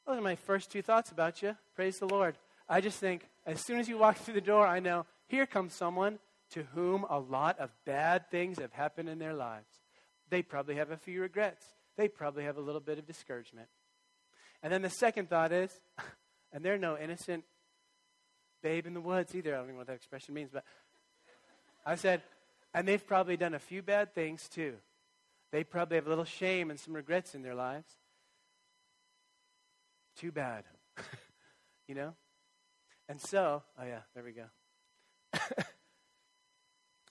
Those 0.06 0.18
are 0.18 0.22
my 0.22 0.36
first 0.36 0.70
two 0.70 0.82
thoughts 0.82 1.10
about 1.10 1.42
you. 1.42 1.56
Praise 1.74 1.98
the 1.98 2.06
Lord. 2.06 2.36
I 2.68 2.80
just 2.80 2.98
think, 2.98 3.28
as 3.44 3.60
soon 3.60 3.78
as 3.78 3.88
you 3.88 3.98
walk 3.98 4.16
through 4.18 4.34
the 4.34 4.40
door, 4.40 4.66
I 4.66 4.80
know, 4.80 5.06
here 5.26 5.46
comes 5.46 5.74
someone 5.74 6.18
to 6.50 6.62
whom 6.74 7.04
a 7.10 7.18
lot 7.18 7.58
of 7.58 7.70
bad 7.84 8.30
things 8.30 8.58
have 8.60 8.72
happened 8.72 9.08
in 9.08 9.18
their 9.18 9.34
lives. 9.34 9.66
They 10.30 10.42
probably 10.42 10.76
have 10.76 10.90
a 10.90 10.96
few 10.96 11.20
regrets 11.20 11.66
they 11.96 12.08
probably 12.08 12.44
have 12.44 12.56
a 12.56 12.60
little 12.60 12.80
bit 12.80 12.98
of 12.98 13.06
discouragement. 13.06 13.68
And 14.62 14.72
then 14.72 14.82
the 14.82 14.90
second 14.90 15.28
thought 15.28 15.52
is, 15.52 15.72
and 16.52 16.64
they're 16.64 16.78
no 16.78 16.96
innocent 16.96 17.44
babe 18.62 18.86
in 18.86 18.94
the 18.94 19.00
woods 19.00 19.34
either. 19.34 19.54
I 19.54 19.56
don't 19.56 19.64
even 19.64 19.74
know 19.74 19.78
what 19.78 19.86
that 19.88 19.96
expression 19.96 20.34
means, 20.34 20.50
but 20.52 20.64
I 21.84 21.94
said, 21.94 22.22
and 22.74 22.86
they've 22.86 23.04
probably 23.04 23.36
done 23.36 23.54
a 23.54 23.58
few 23.58 23.82
bad 23.82 24.14
things 24.14 24.48
too. 24.48 24.74
They 25.52 25.64
probably 25.64 25.96
have 25.96 26.06
a 26.06 26.10
little 26.10 26.24
shame 26.24 26.70
and 26.70 26.78
some 26.78 26.94
regrets 26.94 27.34
in 27.34 27.42
their 27.42 27.54
lives. 27.54 27.86
Too 30.16 30.32
bad. 30.32 30.64
you 31.88 31.94
know? 31.94 32.14
And 33.08 33.20
so, 33.20 33.62
oh 33.78 33.84
yeah, 33.84 34.00
there 34.14 34.24
we 34.24 34.32
go. 34.32 34.46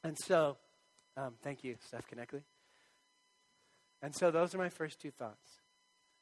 and 0.04 0.18
so, 0.18 0.58
um, 1.16 1.34
thank 1.42 1.64
you, 1.64 1.76
Steph 1.86 2.10
Connectley. 2.10 2.42
And 4.02 4.14
so 4.14 4.32
those 4.32 4.54
are 4.54 4.58
my 4.58 4.70
first 4.70 5.00
two 5.00 5.12
thoughts. 5.12 5.62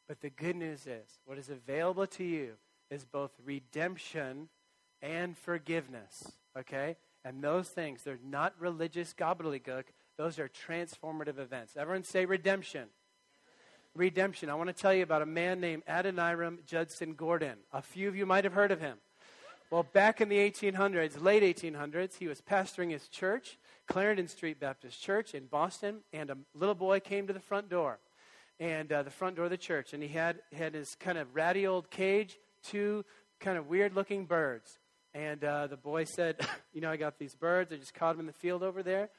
But 0.07 0.21
the 0.21 0.29
good 0.29 0.55
news 0.55 0.85
is, 0.85 1.19
what 1.25 1.37
is 1.37 1.49
available 1.49 2.05
to 2.07 2.23
you 2.23 2.53
is 2.91 3.05
both 3.05 3.31
redemption 3.43 4.49
and 5.01 5.37
forgiveness. 5.37 6.31
Okay? 6.57 6.97
And 7.25 7.43
those 7.43 7.69
things, 7.69 8.03
they're 8.03 8.19
not 8.23 8.53
religious 8.59 9.13
gobbledygook. 9.13 9.85
Those 10.17 10.37
are 10.39 10.49
transformative 10.49 11.39
events. 11.39 11.75
Everyone 11.77 12.03
say 12.03 12.25
redemption. 12.25 12.89
Redemption. 13.95 14.49
I 14.49 14.55
want 14.55 14.69
to 14.69 14.73
tell 14.73 14.93
you 14.93 15.03
about 15.03 15.21
a 15.21 15.25
man 15.27 15.59
named 15.59 15.83
Adoniram 15.87 16.65
Judson 16.65 17.13
Gordon. 17.13 17.57
A 17.71 17.81
few 17.81 18.07
of 18.07 18.15
you 18.15 18.25
might 18.25 18.43
have 18.43 18.53
heard 18.53 18.71
of 18.71 18.81
him. 18.81 18.97
Well, 19.69 19.83
back 19.83 20.19
in 20.19 20.29
the 20.29 20.37
1800s, 20.37 21.21
late 21.21 21.43
1800s, 21.43 22.17
he 22.17 22.27
was 22.27 22.41
pastoring 22.41 22.89
his 22.89 23.07
church. 23.07 23.59
Clarendon 23.87 24.27
Street 24.27 24.59
Baptist 24.59 24.99
Church 24.99 25.35
in 25.35 25.45
Boston, 25.45 25.99
and 26.11 26.31
a 26.31 26.37
little 26.55 26.73
boy 26.73 27.01
came 27.01 27.27
to 27.27 27.33
the 27.33 27.39
front 27.39 27.69
door, 27.69 27.99
and 28.59 28.91
uh, 28.91 29.03
the 29.03 29.11
front 29.11 29.35
door 29.35 29.45
of 29.45 29.51
the 29.51 29.57
church, 29.57 29.93
and 29.93 30.01
he 30.01 30.09
had 30.09 30.39
had 30.53 30.73
his 30.73 30.95
kind 30.95 31.17
of 31.19 31.35
ratty 31.35 31.67
old 31.67 31.91
cage, 31.91 32.39
two 32.63 33.05
kind 33.39 33.57
of 33.57 33.67
weird 33.67 33.93
looking 33.93 34.25
birds, 34.25 34.79
and 35.13 35.43
uh, 35.43 35.67
the 35.67 35.77
boy 35.77 36.05
said, 36.05 36.37
"You 36.73 36.81
know, 36.81 36.89
I 36.89 36.97
got 36.97 37.19
these 37.19 37.35
birds. 37.35 37.71
I 37.71 37.75
just 37.75 37.93
caught 37.93 38.13
them 38.13 38.21
in 38.21 38.27
the 38.27 38.33
field 38.33 38.63
over 38.63 38.81
there." 38.81 39.09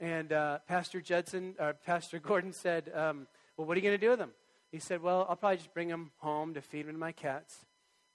And 0.00 0.32
uh, 0.32 0.58
Pastor 0.68 1.00
Judson, 1.00 1.54
or 1.58 1.72
Pastor 1.72 2.18
Gordon 2.18 2.52
said, 2.52 2.90
um, 2.94 3.26
"Well, 3.58 3.66
what 3.66 3.76
are 3.76 3.80
you 3.80 3.84
going 3.84 3.98
to 4.00 4.06
do 4.06 4.10
with 4.10 4.18
them?" 4.18 4.32
He 4.72 4.78
said, 4.78 5.02
"Well, 5.02 5.26
I'll 5.28 5.36
probably 5.36 5.58
just 5.58 5.74
bring 5.74 5.88
them 5.88 6.12
home 6.16 6.54
to 6.54 6.62
feed 6.62 6.86
them 6.86 6.94
to 6.94 6.98
my 6.98 7.12
cats." 7.12 7.66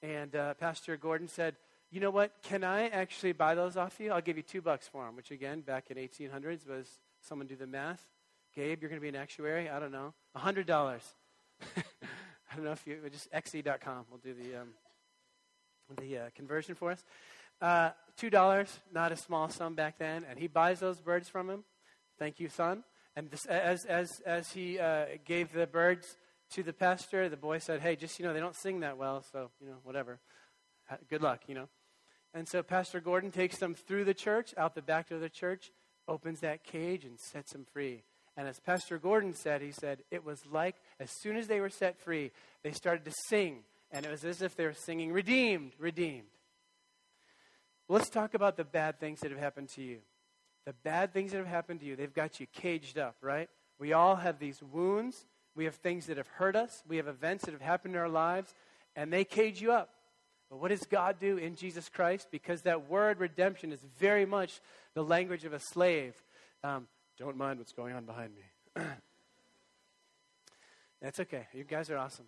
And 0.01 0.35
uh, 0.35 0.55
Pastor 0.55 0.97
Gordon 0.97 1.27
said, 1.27 1.55
you 1.93 1.99
know 1.99 2.09
what? 2.09 2.31
Can 2.41 2.63
I 2.63 2.87
actually 2.87 3.33
buy 3.33 3.53
those 3.53 3.77
off 3.77 3.99
you? 3.99 4.11
I'll 4.11 4.19
give 4.19 4.35
you 4.35 4.41
two 4.41 4.63
bucks 4.63 4.87
for 4.87 5.05
them, 5.05 5.15
which 5.15 5.29
again, 5.29 5.61
back 5.61 5.91
in 5.91 5.97
1800s 5.97 6.67
was, 6.67 6.87
someone 7.21 7.45
do 7.45 7.55
the 7.55 7.67
math. 7.67 8.03
Gabe, 8.55 8.81
you're 8.81 8.89
going 8.89 8.99
to 8.99 9.01
be 9.01 9.09
an 9.09 9.15
actuary? 9.15 9.69
I 9.69 9.79
don't 9.79 9.91
know. 9.91 10.15
$100. 10.35 10.67
I 11.77 12.55
don't 12.55 12.65
know 12.65 12.71
if 12.71 12.87
you, 12.87 12.97
just 13.11 13.31
xe.com 13.31 14.05
will 14.09 14.17
do 14.17 14.33
the, 14.33 14.61
um, 14.61 14.69
the 16.01 16.17
uh, 16.17 16.29
conversion 16.35 16.73
for 16.73 16.89
us. 16.89 17.05
Uh, 17.61 17.91
$2, 18.19 18.67
not 18.91 19.11
a 19.11 19.15
small 19.15 19.47
sum 19.49 19.75
back 19.75 19.99
then, 19.99 20.25
and 20.27 20.39
he 20.39 20.47
buys 20.47 20.79
those 20.79 20.99
birds 20.99 21.29
from 21.29 21.47
him. 21.47 21.63
Thank 22.17 22.39
you, 22.39 22.49
son. 22.49 22.83
And 23.15 23.29
this, 23.29 23.45
as, 23.45 23.85
as, 23.85 24.09
as 24.25 24.51
he 24.51 24.79
uh, 24.79 25.05
gave 25.25 25.53
the 25.53 25.67
birds 25.67 26.17
to 26.53 26.63
the 26.63 26.73
pastor, 26.73 27.29
the 27.29 27.37
boy 27.37 27.59
said, 27.59 27.79
hey, 27.81 27.95
just, 27.95 28.19
you 28.19 28.25
know, 28.25 28.33
they 28.33 28.39
don't 28.39 28.55
sing 28.55 28.79
that 28.79 28.97
well, 28.97 29.23
so, 29.31 29.51
you 29.61 29.67
know, 29.67 29.77
whatever. 29.83 30.19
Good 31.09 31.21
luck, 31.21 31.41
you 31.47 31.55
know. 31.55 31.69
And 32.33 32.47
so 32.47 32.63
Pastor 32.63 32.99
Gordon 32.99 33.31
takes 33.31 33.57
them 33.57 33.75
through 33.75 34.05
the 34.05 34.13
church, 34.13 34.53
out 34.57 34.73
the 34.73 34.81
back 34.81 35.09
door 35.09 35.17
of 35.17 35.21
the 35.21 35.29
church, 35.29 35.71
opens 36.07 36.39
that 36.39 36.63
cage, 36.63 37.05
and 37.05 37.19
sets 37.19 37.53
them 37.53 37.65
free. 37.71 38.03
And 38.35 38.47
as 38.47 38.59
Pastor 38.59 38.97
Gordon 38.97 39.33
said, 39.33 39.61
he 39.61 39.71
said, 39.71 39.99
it 40.09 40.25
was 40.25 40.39
like 40.51 40.75
as 40.99 41.11
soon 41.21 41.37
as 41.37 41.47
they 41.47 41.59
were 41.59 41.69
set 41.69 41.99
free, 41.99 42.31
they 42.63 42.71
started 42.71 43.05
to 43.05 43.13
sing. 43.27 43.59
And 43.91 44.05
it 44.05 44.11
was 44.11 44.25
as 44.25 44.41
if 44.41 44.55
they 44.55 44.65
were 44.65 44.73
singing, 44.73 45.11
Redeemed, 45.11 45.73
redeemed. 45.77 46.27
Let's 47.87 48.09
talk 48.09 48.33
about 48.33 48.57
the 48.57 48.63
bad 48.63 48.99
things 48.99 49.19
that 49.19 49.29
have 49.29 49.39
happened 49.39 49.69
to 49.75 49.83
you. 49.83 49.99
The 50.65 50.73
bad 50.73 51.13
things 51.13 51.31
that 51.31 51.37
have 51.37 51.47
happened 51.47 51.81
to 51.81 51.85
you, 51.85 51.95
they've 51.95 52.13
got 52.13 52.39
you 52.39 52.47
caged 52.47 52.97
up, 52.97 53.15
right? 53.21 53.49
We 53.79 53.93
all 53.93 54.15
have 54.15 54.39
these 54.39 54.61
wounds. 54.61 55.25
We 55.55 55.65
have 55.65 55.75
things 55.75 56.07
that 56.07 56.17
have 56.17 56.27
hurt 56.27 56.55
us. 56.55 56.83
We 56.87 56.97
have 56.97 57.07
events 57.07 57.45
that 57.45 57.51
have 57.51 57.61
happened 57.61 57.95
in 57.95 58.01
our 58.01 58.09
lives, 58.09 58.53
and 58.95 59.11
they 59.11 59.23
cage 59.23 59.61
you 59.61 59.71
up. 59.71 59.89
But 60.49 60.59
what 60.59 60.69
does 60.69 60.85
God 60.85 61.17
do 61.19 61.37
in 61.37 61.55
Jesus 61.55 61.89
Christ? 61.89 62.27
Because 62.31 62.61
that 62.61 62.89
word 62.89 63.19
redemption 63.19 63.71
is 63.71 63.79
very 63.99 64.25
much 64.25 64.61
the 64.93 65.03
language 65.03 65.45
of 65.45 65.53
a 65.53 65.59
slave. 65.59 66.15
Um, 66.63 66.87
don't 67.17 67.37
mind 67.37 67.59
what's 67.59 67.73
going 67.73 67.93
on 67.93 68.05
behind 68.05 68.31
me. 68.33 68.83
That's 71.01 71.19
okay. 71.19 71.47
You 71.53 71.63
guys 71.63 71.89
are 71.89 71.97
awesome. 71.97 72.25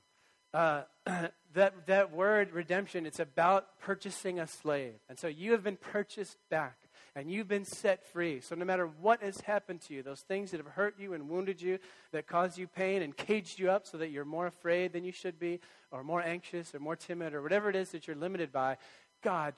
Uh, 0.54 0.84
that, 1.54 1.88
that 1.88 2.12
word 2.12 2.52
redemption, 2.52 3.06
it's 3.06 3.20
about 3.20 3.80
purchasing 3.80 4.40
a 4.40 4.48
slave. 4.48 4.96
And 5.08 5.18
so 5.18 5.28
you 5.28 5.54
have 5.54 5.64
been 5.64 5.78
purchased 5.78 6.38
back 6.50 6.78
and 7.16 7.32
you've 7.32 7.48
been 7.48 7.64
set 7.64 8.06
free. 8.06 8.42
So 8.42 8.56
no 8.56 8.66
matter 8.66 8.88
what 9.02 9.22
has 9.24 9.40
happened 9.42 9.82
to 9.82 9.94
you, 9.94 10.04
those 10.04 10.22
things 10.22 10.52
that 10.52 10.58
have 10.58 10.68
hurt 10.68 10.96
you 11.00 11.14
and 11.14 11.30
wounded 11.30 11.62
you, 11.62 11.80
that 12.12 12.28
caused 12.28 12.58
you 12.58 12.68
pain 12.68 13.02
and 13.02 13.16
caged 13.16 13.58
you 13.58 13.72
up 13.72 13.88
so 13.88 13.98
that 13.98 14.10
you're 14.10 14.26
more 14.26 14.48
afraid 14.48 14.92
than 14.92 15.06
you 15.06 15.14
should 15.14 15.40
be, 15.40 15.62
or 15.92 16.04
more 16.04 16.22
anxious, 16.22 16.76
or 16.76 16.80
more 16.80 16.96
timid, 16.96 17.34
or 17.34 17.42
whatever 17.42 17.70
it 17.70 17.76
is 17.76 17.92
that 17.92 18.06
you're 18.06 18.18
limited 18.18 18.52
by, 18.52 18.78
God, 19.24 19.54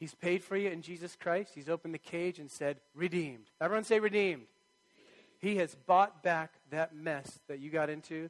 He's 0.00 0.14
paid 0.14 0.42
for 0.42 0.56
you 0.56 0.68
in 0.68 0.82
Jesus 0.82 1.14
Christ. 1.14 1.52
He's 1.54 1.68
opened 1.68 1.94
the 1.94 1.98
cage 1.98 2.40
and 2.40 2.50
said, 2.50 2.78
redeemed. 2.92 3.44
Everyone 3.60 3.84
say 3.84 4.00
redeemed. 4.00 4.46
He 5.38 5.56
has 5.56 5.76
bought 5.86 6.24
back 6.24 6.54
that 6.70 6.94
mess 6.94 7.38
that 7.46 7.60
you 7.60 7.70
got 7.70 7.88
into 7.88 8.28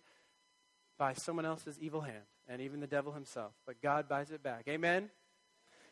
by 0.99 1.15
someone 1.15 1.47
else's 1.47 1.79
evil 1.79 2.03
hand 2.03 2.25
and 2.47 2.61
even 2.61 2.81
the 2.81 2.87
devil 2.87 3.13
himself. 3.13 3.53
But 3.67 3.81
God 3.81 4.07
buys 4.07 4.31
it 4.31 4.43
back. 4.43 4.65
Amen? 4.69 5.09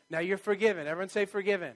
Now 0.09 0.19
you're 0.19 0.37
forgiven. 0.37 0.85
Everyone 0.85 1.09
say 1.09 1.25
forgiven. 1.25 1.73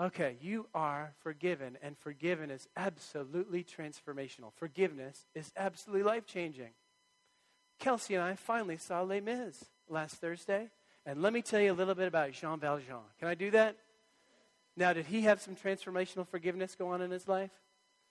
Okay, 0.00 0.36
you 0.40 0.66
are 0.74 1.12
forgiven, 1.22 1.76
and 1.82 1.96
forgiven 1.98 2.50
is 2.50 2.66
absolutely 2.76 3.62
transformational. 3.62 4.52
Forgiveness 4.54 5.26
is 5.34 5.52
absolutely 5.56 6.02
life 6.02 6.26
changing. 6.26 6.70
Kelsey 7.78 8.14
and 8.14 8.24
I 8.24 8.34
finally 8.34 8.78
saw 8.78 9.02
Les 9.02 9.20
Mis 9.20 9.64
last 9.88 10.16
Thursday, 10.16 10.70
and 11.04 11.20
let 11.20 11.32
me 11.32 11.42
tell 11.42 11.60
you 11.60 11.72
a 11.72 11.74
little 11.74 11.94
bit 11.94 12.08
about 12.08 12.32
Jean 12.32 12.58
Valjean. 12.58 13.02
Can 13.18 13.28
I 13.28 13.34
do 13.34 13.50
that? 13.50 13.76
Now, 14.76 14.92
did 14.94 15.06
he 15.06 15.22
have 15.22 15.42
some 15.42 15.56
transformational 15.56 16.26
forgiveness 16.26 16.74
go 16.74 16.88
on 16.88 17.02
in 17.02 17.10
his 17.10 17.28
life? 17.28 17.50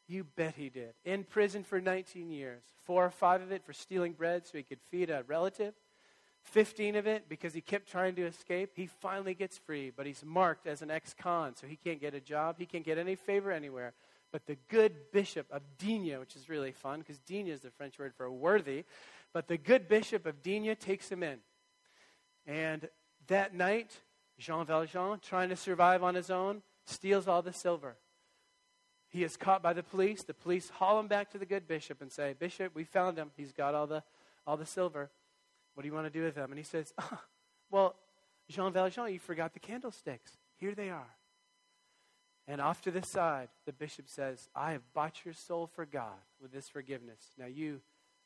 You 0.07 0.25
bet 0.35 0.55
he 0.55 0.69
did. 0.69 0.93
In 1.05 1.23
prison 1.23 1.63
for 1.63 1.81
19 1.81 2.29
years, 2.29 2.61
four 2.83 3.05
or 3.05 3.11
five 3.11 3.41
of 3.41 3.51
it 3.51 3.63
for 3.63 3.73
stealing 3.73 4.11
bread 4.11 4.45
so 4.45 4.57
he 4.57 4.63
could 4.63 4.81
feed 4.91 5.09
a 5.09 5.23
relative. 5.25 5.73
15 6.43 6.95
of 6.95 7.07
it 7.07 7.29
because 7.29 7.53
he 7.53 7.61
kept 7.61 7.89
trying 7.89 8.15
to 8.15 8.25
escape. 8.25 8.71
He 8.75 8.87
finally 8.87 9.33
gets 9.33 9.57
free, 9.57 9.91
but 9.95 10.05
he's 10.05 10.23
marked 10.25 10.67
as 10.67 10.81
an 10.81 10.91
ex 10.91 11.13
con, 11.13 11.55
so 11.55 11.67
he 11.67 11.75
can't 11.75 12.01
get 12.01 12.13
a 12.13 12.19
job. 12.19 12.55
He 12.57 12.65
can't 12.65 12.85
get 12.85 12.97
any 12.97 13.15
favor 13.15 13.51
anywhere. 13.51 13.93
But 14.31 14.45
the 14.45 14.57
good 14.69 15.11
bishop 15.11 15.47
of 15.51 15.61
Digne, 15.77 16.17
which 16.17 16.35
is 16.35 16.49
really 16.49 16.71
fun 16.71 16.99
because 16.99 17.19
Digne 17.19 17.51
is 17.51 17.61
the 17.61 17.71
French 17.71 17.99
word 17.99 18.13
for 18.15 18.29
worthy, 18.31 18.85
but 19.33 19.47
the 19.47 19.57
good 19.57 19.87
bishop 19.87 20.25
of 20.25 20.41
Digne 20.41 20.75
takes 20.75 21.11
him 21.11 21.21
in. 21.21 21.39
And 22.47 22.89
that 23.27 23.53
night, 23.53 23.91
Jean 24.39 24.65
Valjean, 24.65 25.19
trying 25.21 25.49
to 25.49 25.55
survive 25.55 26.01
on 26.01 26.15
his 26.15 26.29
own, 26.31 26.63
steals 26.85 27.27
all 27.27 27.41
the 27.41 27.53
silver. 27.53 27.95
He 29.09 29.23
is 29.23 29.35
caught 29.35 29.61
by 29.61 29.73
the 29.73 29.83
police. 29.83 30.23
The 30.23 30.33
police 30.33 30.69
haul 30.69 30.99
him 30.99 31.07
back 31.07 31.29
to 31.31 31.37
the 31.37 31.45
good 31.45 31.67
bishop 31.67 32.01
and 32.01 32.11
say, 32.11 32.33
Bishop, 32.37 32.73
we 32.73 32.85
found 32.85 33.17
him. 33.17 33.31
He's 33.35 33.51
got 33.51 33.75
all 33.75 33.85
the, 33.85 34.03
all 34.47 34.55
the 34.55 34.65
silver. 34.65 35.11
What 35.73 35.83
do 35.83 35.87
you 35.87 35.93
want 35.93 36.07
to 36.07 36.19
do 36.19 36.23
with 36.23 36.35
them? 36.35 36.51
And 36.51 36.57
he 36.57 36.63
says, 36.63 36.93
oh, 36.99 37.19
Well, 37.71 37.95
Jean 38.49 38.73
Valjean, 38.73 39.13
you 39.13 39.19
forgot 39.19 39.53
the 39.53 39.59
candlesticks. 39.59 40.37
Here 40.57 40.75
they 40.75 40.89
are. 40.89 41.15
And 42.47 42.59
off 42.59 42.81
to 42.81 42.91
the 42.91 43.01
side, 43.01 43.47
the 43.65 43.71
bishop 43.71 44.09
says, 44.09 44.49
I 44.53 44.73
have 44.73 44.81
bought 44.93 45.23
your 45.23 45.33
soul 45.33 45.67
for 45.67 45.85
God 45.85 46.19
with 46.41 46.51
this 46.51 46.67
forgiveness. 46.67 47.21
Now 47.37 47.45
you 47.45 47.79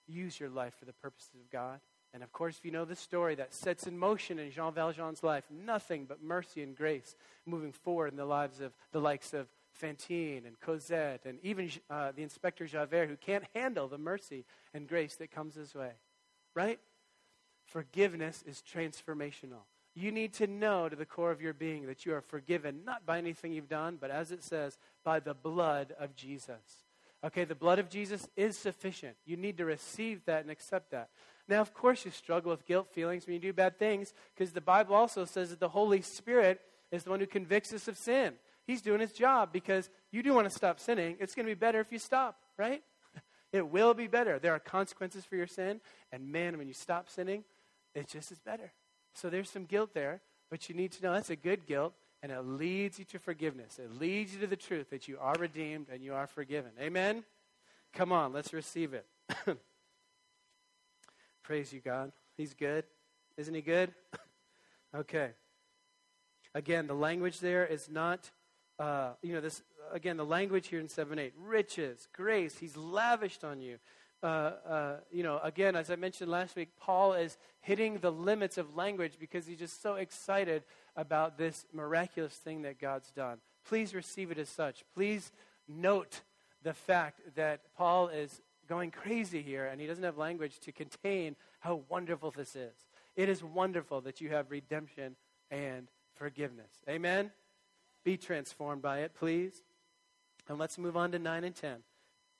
use 0.08 0.40
your 0.40 0.50
life 0.50 0.74
for 0.80 0.86
the 0.86 0.94
purposes 0.94 1.36
of 1.36 1.52
God. 1.52 1.80
And 2.14 2.24
of 2.24 2.32
course, 2.32 2.58
if 2.58 2.66
you 2.66 2.72
know 2.72 2.86
the 2.86 2.96
story 2.96 3.36
that 3.36 3.54
sets 3.54 3.86
in 3.86 4.00
motion 4.00 4.40
in 4.40 4.50
Jean 4.50 4.74
Valjean's 4.74 5.22
life, 5.22 5.44
nothing 5.52 6.06
but 6.06 6.24
mercy 6.24 6.64
and 6.64 6.76
grace 6.76 7.16
moving 7.46 7.72
forward 7.74 8.12
in 8.12 8.18
the 8.18 8.26
lives 8.26 8.62
of 8.62 8.74
the 8.94 9.02
likes 9.02 9.34
of 9.34 9.48
Fantine 9.74 10.46
and 10.46 10.60
Cosette 10.62 11.26
and 11.26 11.38
even 11.44 11.70
uh, 11.90 12.14
the 12.16 12.24
Inspector 12.24 12.66
Javert, 12.66 13.10
who 13.10 13.18
can't 13.18 13.44
handle 13.54 13.90
the 13.90 13.98
mercy 13.98 14.46
and 14.74 14.88
grace 14.88 15.16
that 15.18 15.30
comes 15.30 15.56
his 15.56 15.76
way. 15.76 15.92
Right? 16.56 16.80
Forgiveness 17.66 18.44
is 18.48 18.62
transformational. 18.62 19.64
You 19.94 20.12
need 20.12 20.34
to 20.34 20.48
know 20.48 20.90
to 20.90 20.96
the 20.96 21.06
core 21.06 21.32
of 21.32 21.42
your 21.42 21.54
being 21.54 21.88
that 21.88 22.06
you 22.06 22.14
are 22.14 22.22
forgiven, 22.22 22.82
not 22.86 23.06
by 23.06 23.18
anything 23.18 23.54
you've 23.54 23.70
done, 23.70 23.98
but 24.00 24.12
as 24.12 24.32
it 24.32 24.44
says, 24.44 24.78
by 25.04 25.20
the 25.20 25.34
blood 25.34 25.94
of 25.98 26.16
Jesus. 26.16 26.84
Okay, 27.24 27.46
the 27.46 27.56
blood 27.56 27.80
of 27.80 27.90
Jesus 27.90 28.28
is 28.36 28.58
sufficient. 28.58 29.16
You 29.26 29.38
need 29.38 29.58
to 29.58 29.66
receive 29.66 30.24
that 30.26 30.42
and 30.42 30.52
accept 30.52 30.92
that. 30.92 31.10
Now, 31.48 31.62
of 31.62 31.74
course, 31.74 32.06
you 32.06 32.12
struggle 32.12 32.52
with 32.52 32.66
guilt 32.66 32.90
feelings 32.92 33.26
when 33.26 33.36
you 33.36 33.40
do 33.40 33.54
bad 33.54 33.80
things, 33.80 34.14
because 34.34 34.52
the 34.52 34.62
Bible 34.62 34.96
also 34.96 35.26
says 35.26 35.50
that 35.50 35.60
the 35.60 35.70
Holy 35.70 36.02
Spirit 36.02 36.62
is 36.92 37.04
the 37.04 37.10
one 37.10 37.20
who 37.20 37.26
convicts 37.26 37.74
us 37.74 37.88
of 37.88 37.98
sin. 37.98 38.34
He's 38.68 38.82
doing 38.82 39.00
his 39.00 39.12
job 39.12 39.54
because 39.54 39.90
you 40.12 40.24
do 40.24 40.34
want 40.34 40.50
to 40.50 40.56
stop 40.56 40.80
sinning. 40.80 41.18
It's 41.20 41.36
going 41.36 41.46
to 41.46 41.52
be 41.52 41.60
better 41.60 41.80
if 41.80 41.92
you 41.92 42.00
stop, 42.00 42.38
right? 42.58 42.84
It 43.52 43.70
will 43.70 43.94
be 43.94 44.08
better. 44.08 44.38
There 44.38 44.52
are 44.52 44.60
consequences 44.60 45.24
for 45.24 45.38
your 45.38 45.48
sin, 45.48 45.80
and 46.12 46.30
man, 46.30 46.58
when 46.58 46.68
you 46.68 46.74
stop 46.74 47.10
sinning, 47.10 47.46
it 47.96 48.08
just 48.08 48.32
is 48.32 48.40
better. 48.40 48.72
So 49.14 49.30
there's 49.30 49.50
some 49.50 49.66
guilt 49.66 49.94
there, 49.94 50.22
but 50.52 50.70
you 50.70 50.76
need 50.76 50.92
to 50.92 51.04
know 51.04 51.14
that's 51.14 51.30
a 51.30 51.36
good 51.36 51.66
guilt, 51.66 51.94
and 52.22 52.32
it 52.32 52.42
leads 52.42 53.00
you 53.00 53.06
to 53.06 53.20
forgiveness. 53.20 53.80
It 53.80 54.00
leads 54.00 54.34
you 54.34 54.42
to 54.42 54.48
the 54.48 54.56
truth 54.56 54.90
that 54.90 55.08
you 55.08 55.18
are 55.20 55.36
redeemed 55.40 55.88
and 55.92 56.04
you 56.04 56.14
are 56.14 56.28
forgiven. 56.28 56.72
Amen? 56.80 57.24
Come 57.94 58.12
on, 58.12 58.34
let's 58.34 58.54
receive 58.54 58.94
it. 58.94 59.06
Praise 61.44 61.72
you, 61.72 61.80
God. 61.80 62.12
He's 62.36 62.54
good. 62.54 62.84
Isn't 63.38 63.54
he 63.54 63.62
good? 63.62 63.94
okay. 64.96 65.32
Again, 66.54 66.88
the 66.88 66.94
language 66.94 67.40
there 67.40 67.66
is 67.66 67.90
not, 67.90 68.30
uh, 68.80 69.12
you 69.22 69.34
know, 69.34 69.42
this, 69.42 69.62
again, 69.94 70.18
the 70.18 70.26
language 70.26 70.68
here 70.68 70.80
in 70.80 70.90
7 70.90 71.18
8, 71.18 71.34
riches, 71.38 72.08
grace, 72.14 72.58
he's 72.58 72.76
lavished 72.76 73.44
on 73.44 73.62
you. 73.62 73.78
Uh, 74.26 74.54
uh, 74.68 74.96
you 75.12 75.22
know, 75.22 75.40
again, 75.44 75.76
as 75.76 75.92
I 75.92 75.98
mentioned 75.98 76.32
last 76.32 76.56
week, 76.56 76.70
Paul 76.80 77.14
is 77.14 77.38
hitting 77.62 78.00
the 78.00 78.12
limits 78.12 78.58
of 78.58 78.76
language 78.76 79.18
because 79.20 79.46
he's 79.46 79.60
just 79.60 79.84
so 79.84 79.96
excited 79.96 80.64
about 80.96 81.38
this 81.38 81.64
miraculous 81.72 82.34
thing 82.34 82.64
that 82.64 82.80
God's 82.80 83.12
done. 83.12 83.38
Please 83.68 83.94
receive 83.94 84.32
it 84.32 84.40
as 84.40 84.50
such. 84.50 84.84
Please 84.96 85.32
note 85.68 86.22
the 86.64 86.74
fact 86.74 87.20
that 87.36 87.62
Paul 87.78 88.08
is 88.08 88.42
going 88.68 88.90
crazy 88.90 89.44
here 89.44 89.68
and 89.68 89.80
he 89.80 89.86
doesn't 89.86 90.04
have 90.04 90.18
language 90.18 90.60
to 90.62 90.72
contain 90.72 91.36
how 91.60 91.84
wonderful 91.88 92.32
this 92.32 92.56
is. 92.56 92.74
It 93.16 93.30
is 93.30 93.44
wonderful 93.44 94.02
that 94.02 94.22
you 94.22 94.30
have 94.30 94.50
redemption 94.50 95.18
and 95.52 95.88
forgiveness. 96.16 96.72
Amen? 96.90 97.30
Be 98.04 98.18
transformed 98.18 98.82
by 98.82 99.02
it, 99.02 99.14
please. 99.14 99.62
And 100.50 100.58
let's 100.58 100.80
move 100.80 100.98
on 100.98 101.12
to 101.12 101.20
9 101.20 101.44
and 101.44 101.56
10. 101.56 101.76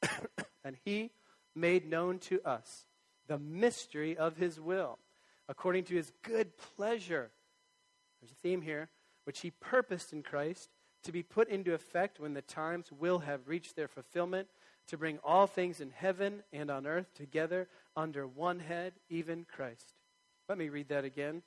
and 0.64 0.78
he 0.84 1.12
made 1.56 1.90
known 1.90 2.20
to 2.20 2.42
us 2.44 2.86
the 3.28 3.40
mystery 3.40 4.18
of 4.18 4.38
his 4.38 4.60
will, 4.60 5.00
according 5.48 5.86
to 5.86 5.96
his 5.96 6.12
good 6.22 6.58
pleasure. 6.58 7.32
There's 8.22 8.32
a 8.32 8.42
theme 8.42 8.62
here, 8.62 8.90
which 9.24 9.42
he 9.42 9.52
purposed 9.52 10.14
in 10.14 10.24
Christ 10.24 10.70
to 11.04 11.12
be 11.12 11.24
put 11.24 11.50
into 11.50 11.74
effect 11.74 12.20
when 12.20 12.34
the 12.34 12.42
times 12.42 12.92
will 12.92 13.20
have 13.20 13.48
reached 13.48 13.76
their 13.76 13.88
fulfillment, 13.88 14.48
to 14.88 14.98
bring 14.98 15.20
all 15.24 15.48
things 15.48 15.82
in 15.82 15.90
heaven 15.90 16.44
and 16.54 16.70
on 16.70 16.86
earth 16.86 17.14
together 17.16 17.68
under 17.96 18.28
one 18.28 18.60
head, 18.60 18.94
even 19.10 19.46
Christ. 19.52 19.94
Let 20.48 20.58
me 20.58 20.70
read 20.70 20.90
that 20.90 21.06
again. 21.06 21.42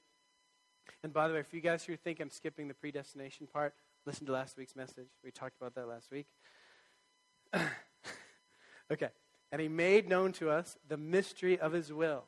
And 1.04 1.12
by 1.12 1.28
the 1.28 1.34
way, 1.34 1.42
for 1.42 1.54
you 1.54 1.62
guys 1.62 1.84
who 1.84 1.96
think 1.96 2.20
I'm 2.20 2.30
skipping 2.30 2.66
the 2.66 2.74
predestination 2.74 3.46
part, 3.46 3.74
listen 4.06 4.26
to 4.26 4.32
last 4.32 4.56
week's 4.56 4.74
message. 4.74 5.08
We 5.22 5.30
talked 5.30 5.56
about 5.60 5.74
that 5.74 5.86
last 5.86 6.10
week. 6.10 6.26
okay. 8.92 9.08
And 9.50 9.60
he 9.60 9.68
made 9.68 10.08
known 10.08 10.32
to 10.34 10.50
us 10.50 10.76
the 10.88 10.96
mystery 10.96 11.58
of 11.58 11.72
his 11.72 11.92
will, 11.92 12.24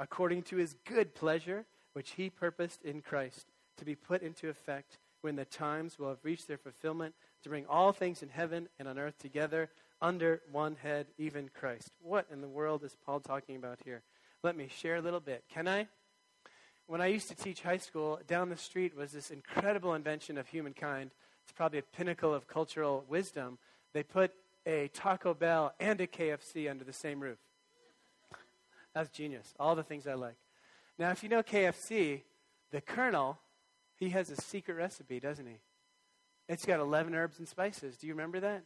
according 0.00 0.42
to 0.44 0.56
his 0.56 0.74
good 0.84 1.14
pleasure, 1.14 1.66
which 1.92 2.12
he 2.12 2.28
purposed 2.30 2.82
in 2.82 3.00
Christ, 3.00 3.46
to 3.76 3.84
be 3.84 3.94
put 3.94 4.22
into 4.22 4.48
effect 4.48 4.98
when 5.20 5.36
the 5.36 5.44
times 5.44 5.98
will 5.98 6.08
have 6.08 6.24
reached 6.24 6.48
their 6.48 6.58
fulfillment, 6.58 7.14
to 7.42 7.48
bring 7.48 7.66
all 7.66 7.92
things 7.92 8.22
in 8.22 8.28
heaven 8.28 8.68
and 8.78 8.88
on 8.88 8.98
earth 8.98 9.18
together 9.18 9.70
under 10.02 10.42
one 10.52 10.76
head, 10.82 11.06
even 11.16 11.48
Christ. 11.48 11.90
What 12.02 12.26
in 12.30 12.40
the 12.40 12.48
world 12.48 12.84
is 12.84 12.96
Paul 13.06 13.20
talking 13.20 13.56
about 13.56 13.78
here? 13.84 14.02
Let 14.42 14.56
me 14.56 14.68
share 14.68 14.96
a 14.96 15.00
little 15.00 15.20
bit. 15.20 15.44
Can 15.48 15.66
I? 15.66 15.86
When 16.86 17.00
I 17.00 17.06
used 17.06 17.28
to 17.28 17.34
teach 17.34 17.62
high 17.62 17.78
school, 17.78 18.20
down 18.26 18.50
the 18.50 18.56
street 18.58 18.94
was 18.94 19.12
this 19.12 19.30
incredible 19.30 19.94
invention 19.94 20.36
of 20.36 20.48
humankind. 20.48 21.12
It's 21.42 21.52
probably 21.52 21.78
a 21.78 21.96
pinnacle 21.96 22.34
of 22.34 22.46
cultural 22.46 23.04
wisdom. 23.08 23.58
They 23.94 24.02
put 24.02 24.32
a 24.66 24.88
Taco 24.88 25.34
Bell 25.34 25.74
and 25.78 26.00
a 26.00 26.06
KFC 26.06 26.70
under 26.70 26.84
the 26.84 26.92
same 26.92 27.20
roof. 27.20 27.38
That's 28.94 29.10
genius. 29.10 29.54
All 29.58 29.74
the 29.74 29.82
things 29.82 30.06
I 30.06 30.14
like. 30.14 30.36
Now, 30.98 31.10
if 31.10 31.22
you 31.22 31.28
know 31.28 31.42
KFC, 31.42 32.22
the 32.70 32.80
Colonel, 32.80 33.38
he 33.96 34.10
has 34.10 34.30
a 34.30 34.36
secret 34.36 34.74
recipe, 34.74 35.20
doesn't 35.20 35.46
he? 35.46 35.58
It's 36.48 36.64
got 36.64 36.80
11 36.80 37.14
herbs 37.14 37.38
and 37.38 37.48
spices. 37.48 37.96
Do 37.96 38.06
you 38.06 38.12
remember 38.12 38.40
that? 38.40 38.64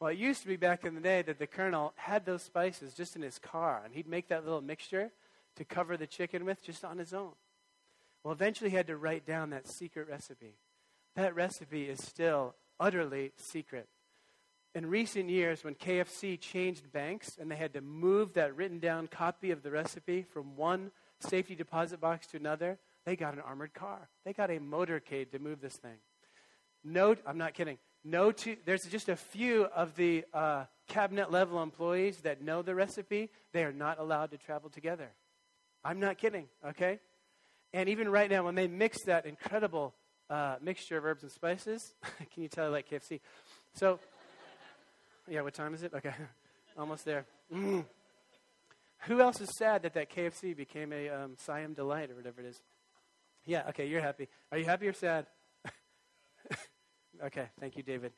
Well, 0.00 0.10
it 0.10 0.18
used 0.18 0.42
to 0.42 0.48
be 0.48 0.56
back 0.56 0.84
in 0.84 0.94
the 0.94 1.00
day 1.00 1.22
that 1.22 1.38
the 1.38 1.46
Colonel 1.46 1.92
had 1.96 2.26
those 2.26 2.42
spices 2.42 2.94
just 2.94 3.14
in 3.14 3.22
his 3.22 3.38
car, 3.38 3.82
and 3.84 3.94
he'd 3.94 4.08
make 4.08 4.28
that 4.28 4.44
little 4.44 4.60
mixture 4.60 5.12
to 5.56 5.64
cover 5.64 5.96
the 5.96 6.06
chicken 6.06 6.44
with 6.44 6.62
just 6.62 6.84
on 6.84 6.98
his 6.98 7.14
own. 7.14 7.32
Well, 8.24 8.32
eventually 8.32 8.70
he 8.70 8.76
had 8.76 8.88
to 8.88 8.96
write 8.96 9.26
down 9.26 9.50
that 9.50 9.68
secret 9.68 10.08
recipe. 10.08 10.56
That 11.14 11.34
recipe 11.34 11.84
is 11.84 12.02
still 12.02 12.54
utterly 12.80 13.32
secret 13.36 13.88
in 14.74 14.86
recent 14.86 15.28
years, 15.28 15.64
when 15.64 15.74
KFC 15.74 16.40
changed 16.40 16.92
banks 16.92 17.36
and 17.38 17.50
they 17.50 17.56
had 17.56 17.74
to 17.74 17.80
move 17.80 18.34
that 18.34 18.56
written 18.56 18.78
down 18.78 19.06
copy 19.06 19.50
of 19.50 19.62
the 19.62 19.70
recipe 19.70 20.22
from 20.22 20.56
one 20.56 20.90
safety 21.20 21.54
deposit 21.54 22.00
box 22.00 22.26
to 22.28 22.38
another, 22.38 22.78
they 23.04 23.16
got 23.16 23.34
an 23.34 23.40
armored 23.40 23.74
car. 23.74 24.08
They 24.24 24.32
got 24.32 24.50
a 24.50 24.58
motorcade 24.58 25.30
to 25.32 25.38
move 25.38 25.60
this 25.60 25.76
thing. 25.76 25.98
Note, 26.84 27.18
I'm 27.26 27.38
not 27.38 27.54
kidding. 27.54 27.78
No, 28.04 28.32
two, 28.32 28.56
there's 28.64 28.84
just 28.84 29.08
a 29.08 29.16
few 29.16 29.64
of 29.66 29.94
the 29.94 30.24
uh, 30.32 30.64
cabinet 30.88 31.30
level 31.30 31.62
employees 31.62 32.18
that 32.22 32.42
know 32.42 32.62
the 32.62 32.74
recipe. 32.74 33.30
They 33.52 33.64
are 33.64 33.72
not 33.72 33.98
allowed 34.00 34.30
to 34.32 34.38
travel 34.38 34.70
together. 34.70 35.10
I'm 35.84 36.00
not 36.00 36.18
kidding, 36.18 36.46
okay? 36.66 36.98
And 37.72 37.88
even 37.88 38.08
right 38.08 38.30
now, 38.30 38.44
when 38.44 38.54
they 38.54 38.68
mix 38.68 39.02
that 39.04 39.26
incredible 39.26 39.94
uh, 40.30 40.56
mixture 40.60 40.96
of 40.96 41.04
herbs 41.04 41.22
and 41.22 41.30
spices, 41.30 41.94
can 42.32 42.42
you 42.42 42.48
tell 42.48 42.66
I 42.66 42.68
like 42.68 42.90
KFC? 42.90 43.20
So 43.74 44.00
yeah, 45.28 45.42
what 45.42 45.54
time 45.54 45.74
is 45.74 45.82
it? 45.82 45.92
Okay. 45.94 46.14
Almost 46.78 47.04
there. 47.04 47.26
Mm. 47.52 47.84
Who 49.06 49.20
else 49.20 49.40
is 49.40 49.50
sad 49.56 49.82
that 49.82 49.94
that 49.94 50.10
KFC 50.10 50.56
became 50.56 50.92
a 50.92 51.08
um, 51.08 51.34
Siam 51.36 51.74
Delight 51.74 52.10
or 52.10 52.14
whatever 52.14 52.40
it 52.40 52.46
is? 52.46 52.62
Yeah, 53.44 53.64
okay, 53.70 53.86
you're 53.86 54.00
happy. 54.00 54.28
Are 54.52 54.58
you 54.58 54.64
happy 54.64 54.86
or 54.86 54.92
sad? 54.92 55.26
okay, 57.24 57.46
thank 57.58 57.76
you, 57.76 57.82
David. 57.82 58.12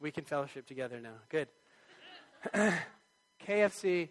We 0.00 0.10
can 0.10 0.24
fellowship 0.24 0.66
together 0.66 1.00
now. 1.00 1.14
Good. 1.28 1.48
KFC, 3.46 4.08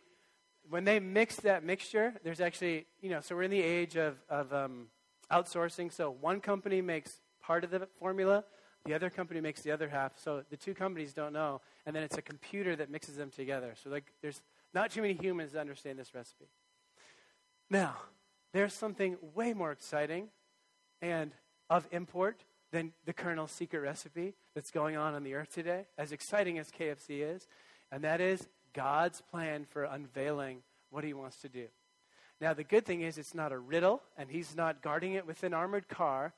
when 0.69 0.83
they 0.83 0.99
mix 0.99 1.37
that 1.37 1.63
mixture, 1.63 2.13
there's 2.23 2.41
actually, 2.41 2.85
you 3.01 3.09
know, 3.09 3.21
so 3.21 3.35
we're 3.35 3.43
in 3.43 3.51
the 3.51 3.61
age 3.61 3.95
of, 3.95 4.17
of 4.29 4.53
um, 4.53 4.87
outsourcing. 5.31 5.91
So 5.91 6.11
one 6.11 6.39
company 6.39 6.81
makes 6.81 7.19
part 7.41 7.63
of 7.63 7.71
the 7.71 7.87
formula, 7.99 8.43
the 8.87 8.93
other 8.93 9.09
company 9.09 9.41
makes 9.41 9.61
the 9.61 9.71
other 9.71 9.89
half. 9.89 10.13
So 10.17 10.43
the 10.49 10.57
two 10.57 10.73
companies 10.73 11.13
don't 11.13 11.33
know, 11.33 11.61
and 11.85 11.95
then 11.95 12.03
it's 12.03 12.17
a 12.17 12.21
computer 12.21 12.75
that 12.75 12.89
mixes 12.89 13.15
them 13.17 13.29
together. 13.29 13.73
So 13.83 13.89
like, 13.89 14.05
there's 14.21 14.41
not 14.73 14.91
too 14.91 15.01
many 15.01 15.13
humans 15.13 15.51
that 15.51 15.59
understand 15.59 15.99
this 15.99 16.15
recipe. 16.15 16.45
Now, 17.69 17.97
there's 18.53 18.73
something 18.73 19.17
way 19.35 19.53
more 19.53 19.71
exciting 19.71 20.29
and 21.01 21.31
of 21.69 21.85
import 21.91 22.43
than 22.71 22.93
the 23.05 23.13
Colonel's 23.13 23.51
secret 23.51 23.79
recipe 23.79 24.35
that's 24.55 24.71
going 24.71 24.95
on 24.95 25.13
on 25.13 25.23
the 25.23 25.33
earth 25.33 25.53
today, 25.53 25.85
as 25.97 26.11
exciting 26.11 26.57
as 26.57 26.71
KFC 26.71 27.21
is, 27.21 27.47
and 27.91 28.03
that 28.03 28.21
is 28.21 28.47
God's 28.73 29.21
plan 29.21 29.65
for 29.69 29.83
unveiling 29.83 30.63
what 30.89 31.03
he 31.03 31.13
wants 31.13 31.41
to 31.41 31.49
do. 31.49 31.67
Now, 32.39 32.53
the 32.53 32.63
good 32.63 32.85
thing 32.85 33.01
is 33.01 33.17
it's 33.17 33.33
not 33.33 33.51
a 33.51 33.57
riddle, 33.57 34.01
and 34.17 34.29
he's 34.29 34.55
not 34.55 34.81
guarding 34.81 35.13
it 35.13 35.25
with 35.25 35.43
an 35.43 35.53
armored 35.53 35.87
car, 35.89 36.33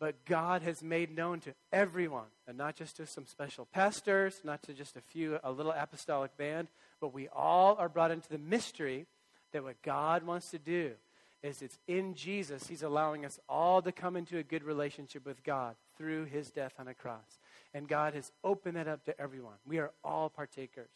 but 0.00 0.24
God 0.24 0.62
has 0.62 0.82
made 0.82 1.14
known 1.14 1.40
to 1.40 1.54
everyone, 1.72 2.26
and 2.46 2.58
not 2.58 2.76
just 2.76 2.96
to 2.96 3.06
some 3.06 3.26
special 3.26 3.66
pastors, 3.66 4.40
not 4.44 4.62
to 4.64 4.74
just 4.74 4.96
a 4.96 5.00
few, 5.00 5.38
a 5.42 5.52
little 5.52 5.72
apostolic 5.72 6.36
band, 6.36 6.68
but 7.00 7.14
we 7.14 7.28
all 7.28 7.76
are 7.78 7.88
brought 7.88 8.10
into 8.10 8.28
the 8.28 8.38
mystery 8.38 9.06
that 9.52 9.62
what 9.62 9.80
God 9.82 10.24
wants 10.24 10.50
to 10.50 10.58
do 10.58 10.92
is 11.42 11.60
it's 11.60 11.78
in 11.86 12.14
Jesus, 12.14 12.66
He's 12.66 12.82
allowing 12.82 13.24
us 13.24 13.38
all 13.48 13.82
to 13.82 13.92
come 13.92 14.16
into 14.16 14.38
a 14.38 14.42
good 14.42 14.64
relationship 14.64 15.26
with 15.26 15.44
God 15.44 15.76
through 15.96 16.24
His 16.24 16.50
death 16.50 16.72
on 16.78 16.88
a 16.88 16.94
cross. 16.94 17.38
And 17.74 17.86
God 17.86 18.14
has 18.14 18.32
opened 18.42 18.76
that 18.76 18.88
up 18.88 19.04
to 19.04 19.20
everyone. 19.20 19.56
We 19.66 19.78
are 19.78 19.92
all 20.02 20.30
partakers. 20.30 20.90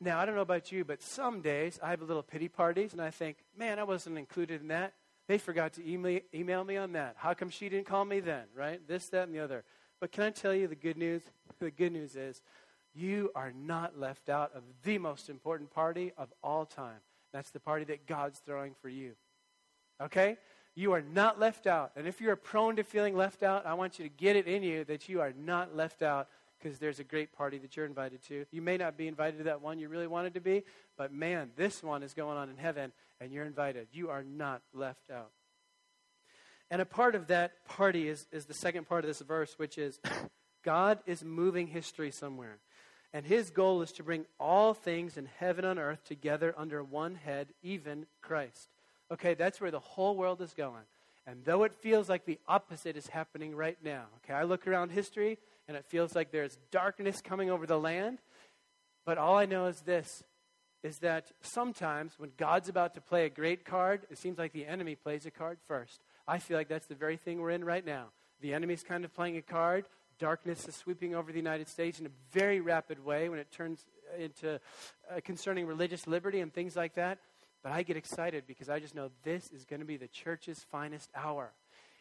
Now, 0.00 0.18
I 0.18 0.26
don't 0.26 0.34
know 0.34 0.42
about 0.42 0.70
you, 0.70 0.84
but 0.84 1.02
some 1.02 1.40
days 1.40 1.78
I 1.82 1.90
have 1.90 2.02
a 2.02 2.04
little 2.04 2.22
pity 2.22 2.48
parties 2.48 2.92
and 2.92 3.02
I 3.02 3.10
think, 3.10 3.38
man, 3.56 3.78
I 3.78 3.84
wasn't 3.84 4.18
included 4.18 4.60
in 4.60 4.68
that. 4.68 4.92
They 5.28 5.38
forgot 5.38 5.74
to 5.74 5.88
email, 5.88 6.20
email 6.34 6.64
me 6.64 6.78
on 6.78 6.92
that. 6.92 7.14
How 7.18 7.34
come 7.34 7.50
she 7.50 7.68
didn't 7.68 7.86
call 7.86 8.04
me 8.04 8.20
then, 8.20 8.44
right? 8.56 8.80
This, 8.88 9.08
that, 9.10 9.28
and 9.28 9.34
the 9.34 9.40
other. 9.40 9.62
But 10.00 10.10
can 10.10 10.24
I 10.24 10.30
tell 10.30 10.54
you 10.54 10.66
the 10.66 10.74
good 10.74 10.96
news? 10.96 11.22
The 11.60 11.70
good 11.70 11.92
news 11.92 12.16
is 12.16 12.40
you 12.94 13.30
are 13.34 13.52
not 13.52 13.98
left 13.98 14.28
out 14.28 14.52
of 14.54 14.62
the 14.84 14.96
most 14.98 15.28
important 15.28 15.70
party 15.70 16.12
of 16.16 16.32
all 16.42 16.64
time. 16.64 17.00
That's 17.32 17.50
the 17.50 17.60
party 17.60 17.84
that 17.86 18.06
God's 18.06 18.38
throwing 18.38 18.74
for 18.80 18.88
you. 18.88 19.12
Okay? 20.00 20.38
You 20.74 20.92
are 20.92 21.02
not 21.02 21.38
left 21.38 21.66
out. 21.66 21.92
And 21.96 22.06
if 22.06 22.20
you 22.20 22.30
are 22.30 22.36
prone 22.36 22.76
to 22.76 22.82
feeling 22.82 23.16
left 23.16 23.42
out, 23.42 23.66
I 23.66 23.74
want 23.74 23.98
you 23.98 24.04
to 24.04 24.14
get 24.16 24.36
it 24.36 24.46
in 24.46 24.62
you 24.62 24.84
that 24.84 25.08
you 25.08 25.20
are 25.20 25.34
not 25.38 25.76
left 25.76 26.02
out 26.02 26.28
because 26.58 26.78
there's 26.78 27.00
a 27.00 27.04
great 27.04 27.32
party 27.32 27.58
that 27.58 27.76
you're 27.76 27.86
invited 27.86 28.22
to. 28.28 28.46
You 28.50 28.62
may 28.62 28.76
not 28.76 28.96
be 28.96 29.08
invited 29.08 29.38
to 29.38 29.44
that 29.44 29.60
one 29.60 29.78
you 29.78 29.88
really 29.88 30.06
wanted 30.06 30.34
to 30.34 30.40
be, 30.40 30.64
but 30.96 31.12
man, 31.12 31.50
this 31.56 31.82
one 31.82 32.02
is 32.02 32.14
going 32.14 32.38
on 32.38 32.48
in 32.48 32.56
heaven 32.56 32.92
and 33.20 33.32
you're 33.32 33.44
invited. 33.44 33.88
You 33.92 34.10
are 34.10 34.22
not 34.22 34.62
left 34.72 35.10
out. 35.10 35.30
And 36.70 36.82
a 36.82 36.86
part 36.86 37.14
of 37.14 37.28
that 37.28 37.64
party 37.66 38.08
is, 38.08 38.26
is 38.30 38.44
the 38.44 38.54
second 38.54 38.88
part 38.88 39.04
of 39.04 39.08
this 39.08 39.20
verse, 39.20 39.58
which 39.58 39.78
is 39.78 40.00
God 40.64 40.98
is 41.06 41.24
moving 41.24 41.66
history 41.66 42.10
somewhere. 42.10 42.58
And 43.12 43.24
his 43.24 43.50
goal 43.50 43.80
is 43.80 43.92
to 43.92 44.02
bring 44.02 44.26
all 44.38 44.74
things 44.74 45.16
in 45.16 45.28
heaven 45.38 45.64
and 45.64 45.78
earth 45.78 46.04
together 46.04 46.54
under 46.58 46.82
one 46.82 47.14
head, 47.14 47.48
even 47.62 48.06
Christ. 48.20 48.68
Okay, 49.10 49.32
that's 49.32 49.60
where 49.60 49.70
the 49.70 49.80
whole 49.80 50.14
world 50.14 50.42
is 50.42 50.52
going. 50.52 50.82
And 51.26 51.42
though 51.44 51.64
it 51.64 51.74
feels 51.80 52.08
like 52.08 52.26
the 52.26 52.38
opposite 52.46 52.96
is 52.96 53.06
happening 53.06 53.54
right 53.54 53.78
now, 53.82 54.04
okay, 54.24 54.34
I 54.34 54.44
look 54.44 54.66
around 54.66 54.90
history 54.90 55.38
and 55.66 55.76
it 55.76 55.86
feels 55.86 56.14
like 56.14 56.30
there's 56.30 56.58
darkness 56.70 57.20
coming 57.22 57.50
over 57.50 57.66
the 57.66 57.78
land. 57.78 58.18
But 59.06 59.16
all 59.16 59.36
I 59.36 59.46
know 59.46 59.66
is 59.66 59.80
this 59.80 60.22
is 60.82 60.98
that 60.98 61.32
sometimes 61.40 62.14
when 62.18 62.30
God's 62.36 62.68
about 62.68 62.94
to 62.94 63.00
play 63.00 63.26
a 63.26 63.30
great 63.30 63.64
card, 63.64 64.02
it 64.10 64.18
seems 64.18 64.38
like 64.38 64.52
the 64.52 64.66
enemy 64.66 64.94
plays 64.94 65.26
a 65.26 65.30
card 65.30 65.58
first. 65.66 66.00
I 66.26 66.38
feel 66.38 66.56
like 66.56 66.68
that's 66.68 66.86
the 66.86 66.94
very 66.94 67.16
thing 67.16 67.40
we're 67.40 67.50
in 67.50 67.64
right 67.64 67.84
now. 67.84 68.06
The 68.40 68.54
enemy's 68.54 68.82
kind 68.82 69.04
of 69.04 69.14
playing 69.14 69.36
a 69.36 69.42
card. 69.42 69.86
Darkness 70.18 70.66
is 70.68 70.76
sweeping 70.76 71.14
over 71.14 71.32
the 71.32 71.38
United 71.38 71.68
States 71.68 71.98
in 71.98 72.06
a 72.06 72.10
very 72.32 72.60
rapid 72.60 73.04
way 73.04 73.28
when 73.28 73.38
it 73.38 73.50
turns 73.50 73.84
into 74.18 74.60
uh, 75.10 75.20
concerning 75.24 75.66
religious 75.66 76.06
liberty 76.06 76.40
and 76.40 76.52
things 76.52 76.76
like 76.76 76.94
that. 76.94 77.18
But 77.62 77.72
I 77.72 77.82
get 77.82 77.96
excited 77.96 78.44
because 78.46 78.68
I 78.68 78.78
just 78.78 78.94
know 78.94 79.10
this 79.24 79.50
is 79.50 79.64
going 79.64 79.80
to 79.80 79.86
be 79.86 79.96
the 79.96 80.08
church's 80.08 80.64
finest 80.70 81.10
hour. 81.14 81.50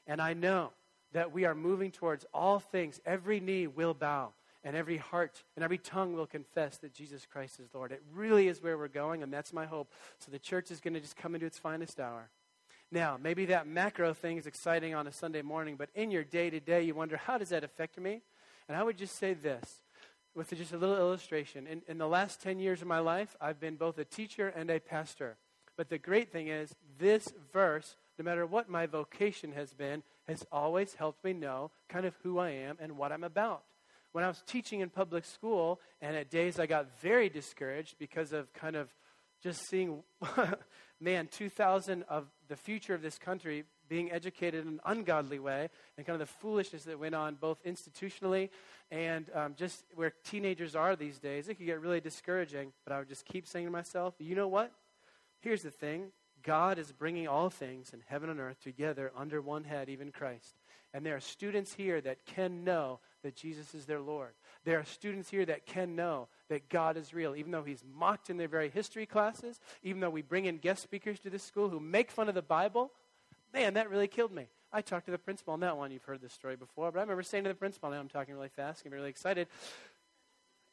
And 0.06 0.22
I 0.22 0.34
know 0.34 0.72
that 1.14 1.32
we 1.32 1.46
are 1.46 1.56
moving 1.56 1.92
towards 1.92 2.26
all 2.34 2.60
things. 2.60 3.00
Every 3.06 3.40
knee 3.40 3.68
will 3.68 3.94
bow, 3.94 4.34
and 4.68 4.76
every 4.76 4.98
heart 4.98 5.44
and 5.56 5.64
every 5.64 5.78
tongue 5.78 6.12
will 6.12 6.28
confess 6.28 6.78
that 6.80 6.94
Jesus 6.94 7.26
Christ 7.26 7.58
is 7.58 7.70
Lord. 7.74 7.94
It 7.94 8.04
really 8.14 8.50
is 8.50 8.62
where 8.62 8.78
we're 8.78 8.90
going, 8.90 9.24
and 9.24 9.32
that's 9.32 9.54
my 9.54 9.66
hope. 9.66 9.94
So 10.20 10.30
the 10.30 10.40
church 10.40 10.72
is 10.72 10.82
going 10.82 10.94
to 10.94 11.00
just 11.00 11.16
come 11.16 11.36
into 11.36 11.48
its 11.48 11.58
finest 11.58 12.02
hour. 12.02 12.30
Now, 12.92 13.18
maybe 13.22 13.46
that 13.46 13.66
macro 13.66 14.14
thing 14.14 14.36
is 14.36 14.46
exciting 14.46 14.94
on 14.94 15.08
a 15.08 15.12
Sunday 15.14 15.42
morning, 15.42 15.78
but 15.78 15.88
in 15.96 16.12
your 16.12 16.26
day 16.26 16.50
to 16.50 16.60
day, 16.60 16.82
you 16.84 16.96
wonder, 16.96 17.16
how 17.16 17.38
does 17.38 17.48
that 17.50 17.64
affect 17.64 17.98
me? 17.98 18.22
And 18.68 18.76
I 18.76 18.84
would 18.84 18.98
just 18.98 19.16
say 19.16 19.34
this 19.34 19.84
with 20.36 20.50
just 20.50 20.74
a 20.74 20.78
little 20.78 20.98
illustration. 20.98 21.66
In, 21.66 21.82
in 21.88 21.98
the 21.98 22.08
last 22.08 22.44
10 22.44 22.60
years 22.60 22.82
of 22.82 22.90
my 22.90 23.00
life, 23.00 23.38
I've 23.40 23.62
been 23.62 23.78
both 23.78 23.98
a 23.98 24.04
teacher 24.04 24.50
and 24.50 24.70
a 24.70 24.82
pastor. 24.82 25.38
But 25.78 25.88
the 25.88 25.98
great 25.98 26.30
thing 26.30 26.50
is, 26.50 26.76
this 27.00 27.34
verse, 27.54 27.96
no 28.20 28.26
matter 28.26 28.46
what 28.46 28.68
my 28.68 28.86
vocation 28.86 29.54
has 29.54 29.74
been, 29.74 30.04
has 30.28 30.46
always 30.52 30.96
helped 30.96 31.24
me 31.24 31.32
know 31.32 31.72
kind 31.88 32.06
of 32.06 32.16
who 32.22 32.38
I 32.38 32.50
am 32.50 32.78
and 32.82 32.98
what 32.98 33.14
I'm 33.14 33.24
about. 33.24 33.64
When 34.12 34.24
I 34.24 34.28
was 34.28 34.44
teaching 34.48 34.80
in 34.80 34.90
public 34.90 35.26
school, 35.26 35.80
and 36.02 36.16
at 36.16 36.30
days 36.30 36.60
I 36.60 36.66
got 36.66 37.00
very 37.02 37.30
discouraged 37.30 37.98
because 38.00 38.34
of 38.34 38.52
kind 38.54 38.76
of 38.76 38.94
just 39.44 39.68
seeing, 39.70 40.04
man, 41.00 41.28
2,000 41.32 42.04
of 42.10 42.28
the 42.48 42.56
future 42.56 42.94
of 42.94 43.02
this 43.02 43.18
country 43.18 43.64
being 43.90 44.12
educated 44.12 44.66
in 44.66 44.74
an 44.74 44.80
ungodly 44.86 45.40
way, 45.40 45.70
and 45.98 46.06
kind 46.06 46.22
of 46.22 46.28
the 46.28 46.34
foolishness 46.42 46.84
that 46.84 47.00
went 47.00 47.16
on 47.16 47.36
both 47.36 47.64
institutionally 47.64 48.50
and 48.92 49.30
um, 49.34 49.54
just 49.58 49.84
where 49.96 50.14
teenagers 50.24 50.76
are 50.76 50.96
these 50.96 51.20
days, 51.20 51.50
it 51.50 51.56
could 51.56 51.66
get 51.66 51.82
really 51.82 52.00
discouraging. 52.00 52.72
But 52.86 52.94
I 52.94 53.00
would 53.00 53.10
just 53.10 53.26
keep 53.26 53.46
saying 53.46 53.66
to 53.66 53.72
myself, 53.72 54.14
you 54.20 54.36
know 54.36 54.48
what? 54.48 54.72
Here's 55.40 55.62
the 55.62 55.72
thing 55.72 56.12
God 56.42 56.80
is 56.80 56.92
bringing 56.92 57.28
all 57.28 57.50
things 57.50 57.92
in 57.94 58.02
heaven 58.08 58.30
and 58.30 58.40
earth 58.40 58.62
together 58.62 59.12
under 59.16 59.42
one 59.42 59.66
head, 59.66 59.90
even 59.90 60.12
Christ. 60.12 60.56
And 60.94 61.06
there 61.06 61.16
are 61.16 61.22
students 61.22 61.74
here 61.74 62.00
that 62.02 62.26
can 62.26 62.64
know 62.64 63.00
that 63.28 63.36
Jesus 63.36 63.76
is 63.76 63.86
their 63.86 64.00
Lord. 64.00 64.32
There 64.64 64.80
are 64.80 64.86
students 64.86 65.30
here 65.30 65.46
that 65.46 65.66
can 65.66 65.98
know 65.98 66.30
that 66.50 66.70
God 66.70 66.96
is 66.96 67.14
real, 67.14 67.36
even 67.36 67.52
though 67.52 67.64
He's 67.64 67.84
mocked 67.94 68.30
in 68.30 68.38
their 68.38 68.48
very 68.48 68.70
history 68.70 69.06
classes, 69.06 69.60
even 69.84 70.00
though 70.00 70.10
we 70.10 70.22
bring 70.22 70.46
in 70.46 70.58
guest 70.58 70.82
speakers 70.82 71.20
to 71.20 71.30
this 71.30 71.44
school 71.44 71.68
who 71.68 71.82
make 71.82 72.10
fun 72.10 72.30
of 72.30 72.36
the 72.36 72.42
Bible. 72.42 72.92
Man, 73.54 73.74
that 73.74 73.90
really 73.90 74.08
killed 74.08 74.32
me. 74.32 74.48
I 74.72 74.82
talked 74.82 75.06
to 75.06 75.12
the 75.12 75.18
principal 75.18 75.54
on 75.54 75.60
that 75.60 75.76
one. 75.78 75.92
You've 75.92 76.04
heard 76.04 76.22
this 76.22 76.32
story 76.34 76.56
before, 76.56 76.90
but 76.92 77.00
I 77.00 77.02
remember 77.02 77.24
saying 77.24 77.44
to 77.44 77.50
the 77.50 77.56
principal, 77.56 77.90
now 77.90 78.00
I'm 78.00 78.08
talking 78.08 78.34
really 78.34 78.50
fast, 78.50 78.84
I'm 78.86 78.94
really 78.94 79.10
excited. 79.10 79.48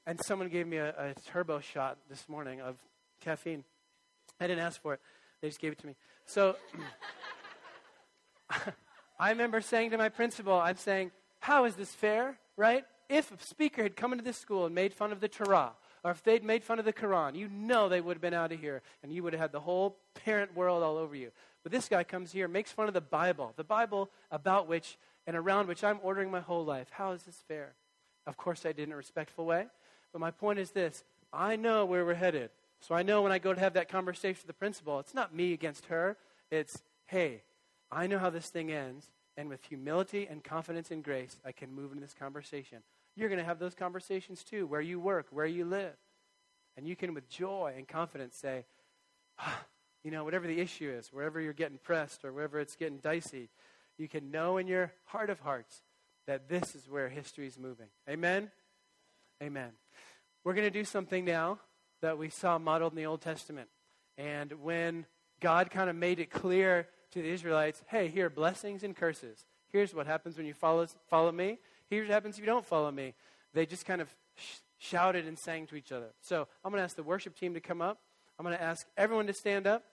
And 0.07 0.21
someone 0.25 0.49
gave 0.49 0.69
me 0.69 0.77
a, 0.77 0.91
a 0.91 1.15
turbo 1.33 1.59
shot 1.59 1.99
this 2.09 2.29
morning 2.29 2.61
of 2.61 2.77
caffeine. 3.21 3.65
I 4.41 4.47
didn't 4.47 4.65
ask 4.65 4.81
for 4.81 4.95
it. 4.95 5.01
They 5.41 5.49
just 5.49 5.61
gave 5.61 5.73
it 5.73 5.79
to 5.79 5.87
me. 5.87 5.97
So 6.27 6.57
I 9.19 9.31
remember 9.31 9.61
saying 9.61 9.91
to 9.91 9.99
my 9.99 10.09
principal, 10.09 10.55
I'm 10.55 10.77
saying, 10.77 11.11
how 11.41 11.65
is 11.67 11.75
this 11.77 11.93
fair, 11.93 12.39
right? 12.57 12.85
If 13.09 13.31
a 13.31 13.45
speaker 13.45 13.83
had 13.83 13.97
come 13.97 14.13
into 14.13 14.25
this 14.25 14.39
school 14.39 14.67
and 14.67 14.75
made 14.75 14.95
fun 14.95 15.13
of 15.13 15.21
the 15.21 15.29
Torah, 15.29 15.73
or 16.03 16.11
if 16.11 16.23
they'd 16.23 16.45
made 16.45 16.65
fun 16.65 16.79
of 16.79 16.85
the 16.85 16.93
Quran, 16.93 17.35
you 17.35 17.49
know 17.49 17.89
they 17.89 18.01
would 18.01 18.17
have 18.17 18.23
been 18.23 18.35
out 18.35 18.53
of 18.53 18.61
here, 18.61 18.83
and 19.03 19.13
you 19.13 19.23
would 19.23 19.33
have 19.33 19.41
had 19.41 19.53
the 19.53 19.61
whole 19.61 19.97
parent 20.25 20.55
world 20.57 20.83
all 20.83 20.97
over 20.97 21.15
you. 21.15 21.31
But 21.63 21.73
this 21.73 21.89
guy 21.89 22.05
comes 22.05 22.33
here, 22.33 22.47
makes 22.47 22.73
fun 22.73 22.89
of 22.89 22.95
the 22.95 23.01
Bible, 23.01 23.53
the 23.57 23.65
Bible 23.65 24.11
about 24.31 24.69
which 24.69 24.99
and 25.27 25.37
around 25.37 25.69
which 25.69 25.83
I'm 25.83 25.99
ordering 26.03 26.31
my 26.31 26.41
whole 26.41 26.65
life. 26.65 26.89
How 26.91 27.13
is 27.13 27.23
this 27.23 27.43
fair? 27.49 27.75
Of 28.27 28.37
course, 28.37 28.67
I 28.67 28.73
did 28.73 28.89
in 28.89 28.93
a 28.93 28.97
respectful 28.97 29.47
way. 29.47 29.67
But 30.13 30.21
my 30.21 30.31
point 30.31 30.59
is 30.59 30.71
this 30.71 31.05
I 31.33 31.57
know 31.57 31.85
where 31.85 32.05
we're 32.05 32.15
headed. 32.15 32.51
So 32.81 32.95
I 32.95 33.03
know 33.03 33.23
when 33.23 33.33
I 33.33 33.39
go 33.39 33.55
to 33.55 33.61
have 33.61 33.75
that 33.75 33.89
conversation 33.89 34.41
with 34.43 34.47
the 34.47 34.53
principal, 34.53 35.01
it's 35.01 35.15
not 35.15 35.35
me 35.35 35.55
against 35.55 35.87
her. 35.87 36.19
It's, 36.51 36.83
hey, 37.07 37.43
I 37.91 38.07
know 38.07 38.19
how 38.19 38.29
this 38.29 38.51
thing 38.51 38.71
ends, 38.71 39.11
and 39.37 39.49
with 39.49 39.65
humility 39.65 40.27
and 40.31 40.43
confidence 40.43 40.91
and 40.91 41.03
grace, 41.03 41.37
I 41.45 41.53
can 41.53 41.73
move 41.73 41.93
into 41.93 42.03
this 42.03 42.15
conversation. 42.15 42.79
You're 43.17 43.29
going 43.29 43.41
to 43.41 43.45
have 43.45 43.59
those 43.59 43.75
conversations 43.75 44.43
too, 44.43 44.67
where 44.67 44.81
you 44.81 44.99
work, 45.01 45.27
where 45.31 45.47
you 45.47 45.65
live. 45.65 45.95
And 46.77 46.87
you 46.87 46.97
can, 46.97 47.15
with 47.15 47.29
joy 47.29 47.75
and 47.77 47.87
confidence, 47.87 48.37
say, 48.37 48.65
ah, 49.39 49.65
you 50.03 50.11
know, 50.11 50.25
whatever 50.25 50.47
the 50.47 50.61
issue 50.61 50.91
is, 50.91 51.13
wherever 51.13 51.41
you're 51.41 51.53
getting 51.53 51.79
pressed 51.79 52.25
or 52.25 52.33
wherever 52.33 52.59
it's 52.59 52.77
getting 52.77 52.99
dicey, 52.99 53.49
you 53.97 54.09
can 54.09 54.31
know 54.31 54.57
in 54.57 54.67
your 54.67 54.93
heart 55.05 55.31
of 55.31 55.41
hearts 55.41 55.83
that 56.27 56.49
this 56.49 56.75
is 56.75 56.89
where 56.89 57.09
history 57.09 57.47
is 57.47 57.59
moving. 57.59 57.87
Amen? 58.09 58.51
Amen. 59.43 59.71
we're 60.45 60.55
going 60.55 60.67
to 60.67 60.71
do 60.71 60.85
something 60.85 61.25
now 61.25 61.59
that 62.03 62.19
we 62.19 62.29
saw 62.29 62.59
modeled 62.59 62.93
in 62.93 62.97
the 62.97 63.07
Old 63.07 63.21
Testament. 63.21 63.69
And 64.19 64.53
when 64.63 65.07
God 65.41 65.71
kind 65.71 65.91
of 65.91 65.97
made 65.97 66.21
it 66.21 66.31
clear 66.31 66.87
to 67.15 67.23
the 67.23 67.29
Israelites, 67.29 67.83
hey, 67.87 68.09
here, 68.09 68.27
are 68.27 68.31
blessings 68.31 68.83
and 68.83 68.95
curses. 68.95 69.47
Here's 69.73 69.95
what 69.95 70.07
happens 70.07 70.37
when 70.37 70.47
you 70.47 70.55
follow, 70.55 70.87
follow 71.09 71.33
me. 71.33 71.59
Here's 71.89 72.09
what 72.09 72.15
happens 72.15 72.37
if 72.37 72.41
you 72.41 72.47
don't 72.47 72.67
follow 72.67 72.91
me. 72.91 73.15
They 73.55 73.67
just 73.67 73.87
kind 73.87 74.01
of 74.01 74.09
sh- 74.37 74.59
shouted 74.79 75.27
and 75.27 75.39
sang 75.39 75.67
to 75.69 75.77
each 75.77 75.93
other. 75.93 76.09
So 76.21 76.47
I'm 76.65 76.71
going 76.71 76.81
to 76.81 76.85
ask 76.85 76.97
the 76.97 77.03
worship 77.05 77.39
team 77.39 77.55
to 77.55 77.61
come 77.61 77.81
up. 77.81 77.99
I'm 78.39 78.45
going 78.45 78.57
to 78.57 78.63
ask 78.63 78.87
everyone 78.97 79.29
to 79.29 79.33
stand 79.33 79.67
up. 79.67 79.85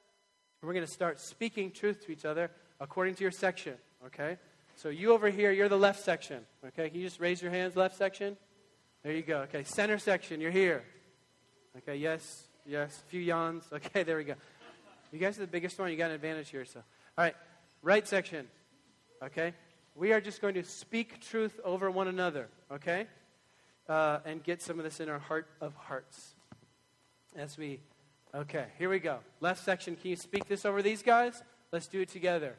We're 0.64 0.74
going 0.74 0.86
to 0.86 0.92
start 0.92 1.20
speaking 1.20 1.72
truth 1.72 2.06
to 2.06 2.12
each 2.12 2.26
other 2.26 2.52
according 2.80 3.16
to 3.16 3.24
your 3.24 3.32
section, 3.32 3.76
okay? 4.08 4.38
So 4.76 4.90
you 4.90 5.14
over 5.14 5.30
here, 5.30 5.52
you're 5.52 5.70
the 5.70 5.78
left 5.78 6.04
section, 6.04 6.42
okay? 6.68 6.90
Can 6.90 7.00
you 7.00 7.08
just 7.08 7.20
raise 7.20 7.42
your 7.42 7.52
hands, 7.52 7.76
left 7.76 7.96
section? 7.96 8.38
There 9.04 9.14
you 9.14 9.22
go. 9.22 9.40
Okay, 9.42 9.64
center 9.64 9.98
section, 9.98 10.42
you're 10.42 10.52
here. 10.52 10.84
Okay, 11.78 11.96
yes, 11.96 12.44
yes. 12.66 13.02
A 13.06 13.10
few 13.10 13.22
yawns. 13.22 13.64
Okay, 13.74 14.04
there 14.04 14.18
we 14.18 14.24
go. 14.24 14.36
You 15.12 15.20
guys 15.20 15.38
are 15.38 15.42
the 15.42 15.48
biggest 15.48 15.78
one. 15.80 15.92
You 15.92 15.98
got 15.98 16.10
an 16.10 16.16
advantage 16.16 16.50
here. 16.50 16.66
So, 16.66 16.82
all 17.22 17.26
right, 17.26 17.36
right 17.84 18.08
section. 18.08 18.48
Okay, 19.24 19.54
we 19.94 20.12
are 20.12 20.20
just 20.20 20.42
going 20.42 20.56
to 20.56 20.64
speak 20.64 21.22
truth 21.22 21.60
over 21.64 21.92
one 21.92 22.08
another. 22.08 22.48
Okay, 22.72 23.06
uh, 23.88 24.18
and 24.26 24.44
get 24.44 24.60
some 24.60 24.80
of 24.80 24.84
this 24.84 25.00
in 25.00 25.08
our 25.08 25.20
heart 25.20 25.48
of 25.62 25.76
hearts 25.76 26.34
as 27.36 27.60
we. 27.60 27.80
Okay, 28.34 28.66
here 28.80 28.90
we 28.90 28.98
go. 28.98 29.20
Left 29.40 29.64
section. 29.64 29.96
Can 29.98 30.10
you 30.10 30.16
speak 30.16 30.48
this 30.48 30.66
over 30.66 30.82
these 30.82 31.04
guys? 31.04 31.44
Let's 31.72 31.86
do 31.86 32.02
it 32.02 32.10
together. 32.10 32.56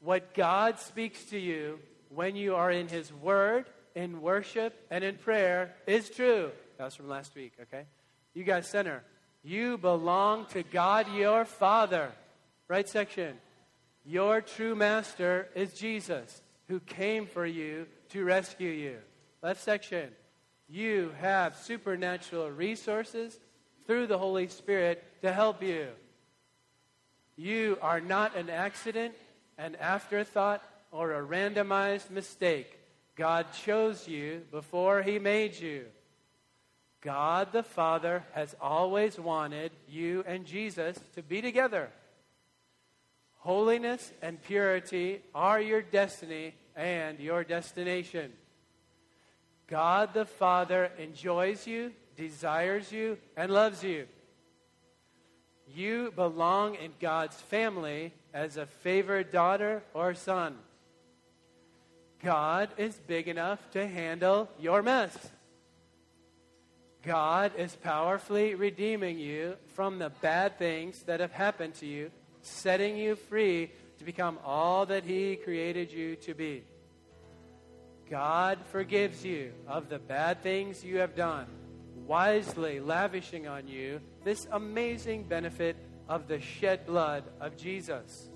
What 0.00 0.34
God 0.34 0.80
speaks 0.80 1.22
to 1.26 1.38
you 1.38 1.78
when 2.08 2.34
you 2.34 2.56
are 2.56 2.72
in 2.72 2.88
His 2.88 3.12
Word, 3.12 3.66
in 3.94 4.20
worship, 4.20 4.74
and 4.90 5.04
in 5.04 5.14
prayer 5.14 5.76
is 5.86 6.10
true. 6.10 6.50
That 6.78 6.86
was 6.86 6.96
from 6.96 7.08
last 7.08 7.36
week, 7.36 7.52
okay? 7.62 7.84
You 8.34 8.42
guys, 8.42 8.66
center. 8.68 9.04
You 9.44 9.78
belong 9.78 10.46
to 10.46 10.64
God 10.64 11.06
your 11.14 11.44
Father. 11.44 12.10
Right 12.66 12.88
section. 12.88 13.36
Your 14.06 14.40
true 14.40 14.74
master 14.74 15.48
is 15.54 15.74
Jesus, 15.74 16.42
who 16.68 16.80
came 16.80 17.26
for 17.26 17.44
you 17.44 17.86
to 18.10 18.24
rescue 18.24 18.70
you. 18.70 18.96
Left 19.42 19.62
section. 19.62 20.10
You 20.68 21.12
have 21.20 21.56
supernatural 21.56 22.50
resources 22.50 23.38
through 23.86 24.06
the 24.06 24.18
Holy 24.18 24.48
Spirit 24.48 25.04
to 25.20 25.32
help 25.32 25.62
you. 25.62 25.88
You 27.36 27.78
are 27.82 28.00
not 28.00 28.36
an 28.36 28.48
accident, 28.48 29.14
an 29.58 29.76
afterthought, 29.76 30.62
or 30.90 31.12
a 31.12 31.26
randomized 31.26 32.10
mistake. 32.10 32.78
God 33.16 33.46
chose 33.64 34.08
you 34.08 34.42
before 34.50 35.02
He 35.02 35.18
made 35.18 35.54
you. 35.58 35.84
God 37.02 37.52
the 37.52 37.62
Father 37.62 38.24
has 38.32 38.56
always 38.60 39.18
wanted 39.18 39.72
you 39.86 40.24
and 40.26 40.46
Jesus 40.46 40.98
to 41.14 41.22
be 41.22 41.42
together. 41.42 41.90
Holiness 43.44 44.10
and 44.22 44.42
purity 44.42 45.20
are 45.34 45.60
your 45.60 45.82
destiny 45.82 46.54
and 46.74 47.20
your 47.20 47.44
destination. 47.44 48.32
God 49.66 50.14
the 50.14 50.24
Father 50.24 50.90
enjoys 50.98 51.66
you, 51.66 51.92
desires 52.16 52.90
you, 52.90 53.18
and 53.36 53.52
loves 53.52 53.84
you. 53.84 54.06
You 55.74 56.10
belong 56.16 56.76
in 56.76 56.92
God's 56.98 57.36
family 57.36 58.14
as 58.32 58.56
a 58.56 58.64
favored 58.64 59.30
daughter 59.30 59.82
or 59.92 60.14
son. 60.14 60.56
God 62.22 62.70
is 62.78 62.98
big 63.06 63.28
enough 63.28 63.70
to 63.72 63.86
handle 63.86 64.48
your 64.58 64.80
mess. 64.80 65.14
God 67.02 67.52
is 67.58 67.76
powerfully 67.76 68.54
redeeming 68.54 69.18
you 69.18 69.56
from 69.74 69.98
the 69.98 70.08
bad 70.08 70.58
things 70.58 71.02
that 71.02 71.20
have 71.20 71.32
happened 71.32 71.74
to 71.74 71.86
you, 71.86 72.10
setting 72.46 72.96
you 72.96 73.16
free 73.16 73.70
to 73.98 74.04
become 74.04 74.38
all 74.44 74.86
that 74.86 75.04
He 75.04 75.36
created 75.36 75.92
you 75.92 76.16
to 76.16 76.34
be. 76.34 76.62
God 78.10 78.58
forgives 78.70 79.24
you 79.24 79.52
of 79.66 79.88
the 79.88 79.98
bad 79.98 80.42
things 80.42 80.84
you 80.84 80.98
have 80.98 81.16
done, 81.16 81.46
wisely 82.06 82.80
lavishing 82.80 83.48
on 83.48 83.66
you 83.66 84.00
this 84.24 84.46
amazing 84.52 85.24
benefit 85.24 85.76
of 86.08 86.28
the 86.28 86.40
shed 86.40 86.86
blood 86.86 87.24
of 87.40 87.56
Jesus. 87.56 88.28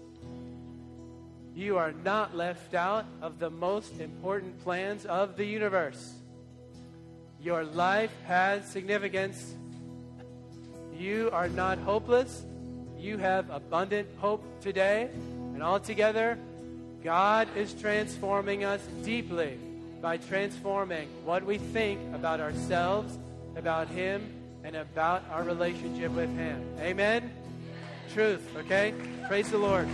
You 1.54 1.76
are 1.76 1.92
not 1.92 2.36
left 2.36 2.74
out 2.74 3.04
of 3.20 3.38
the 3.38 3.50
most 3.50 4.00
important 4.00 4.62
plans 4.62 5.04
of 5.04 5.36
the 5.36 5.44
universe. 5.44 6.14
Your 7.40 7.64
life 7.64 8.12
has 8.26 8.66
significance. 8.66 9.54
You 10.96 11.30
are 11.32 11.48
not 11.48 11.78
hopeless. 11.78 12.44
You 12.98 13.16
have 13.18 13.48
abundant 13.50 14.08
hope 14.18 14.42
today. 14.60 15.08
And 15.54 15.62
altogether, 15.62 16.38
God 17.02 17.48
is 17.56 17.74
transforming 17.74 18.64
us 18.64 18.80
deeply 19.02 19.58
by 20.02 20.16
transforming 20.16 21.08
what 21.24 21.44
we 21.44 21.58
think 21.58 22.00
about 22.14 22.40
ourselves, 22.40 23.18
about 23.56 23.88
Him, 23.88 24.32
and 24.64 24.76
about 24.76 25.24
our 25.30 25.44
relationship 25.44 26.12
with 26.12 26.34
Him. 26.36 26.64
Amen? 26.80 27.30
Truth, 28.12 28.56
okay? 28.56 28.94
Praise 29.28 29.50
the 29.50 29.58
Lord. 29.58 29.88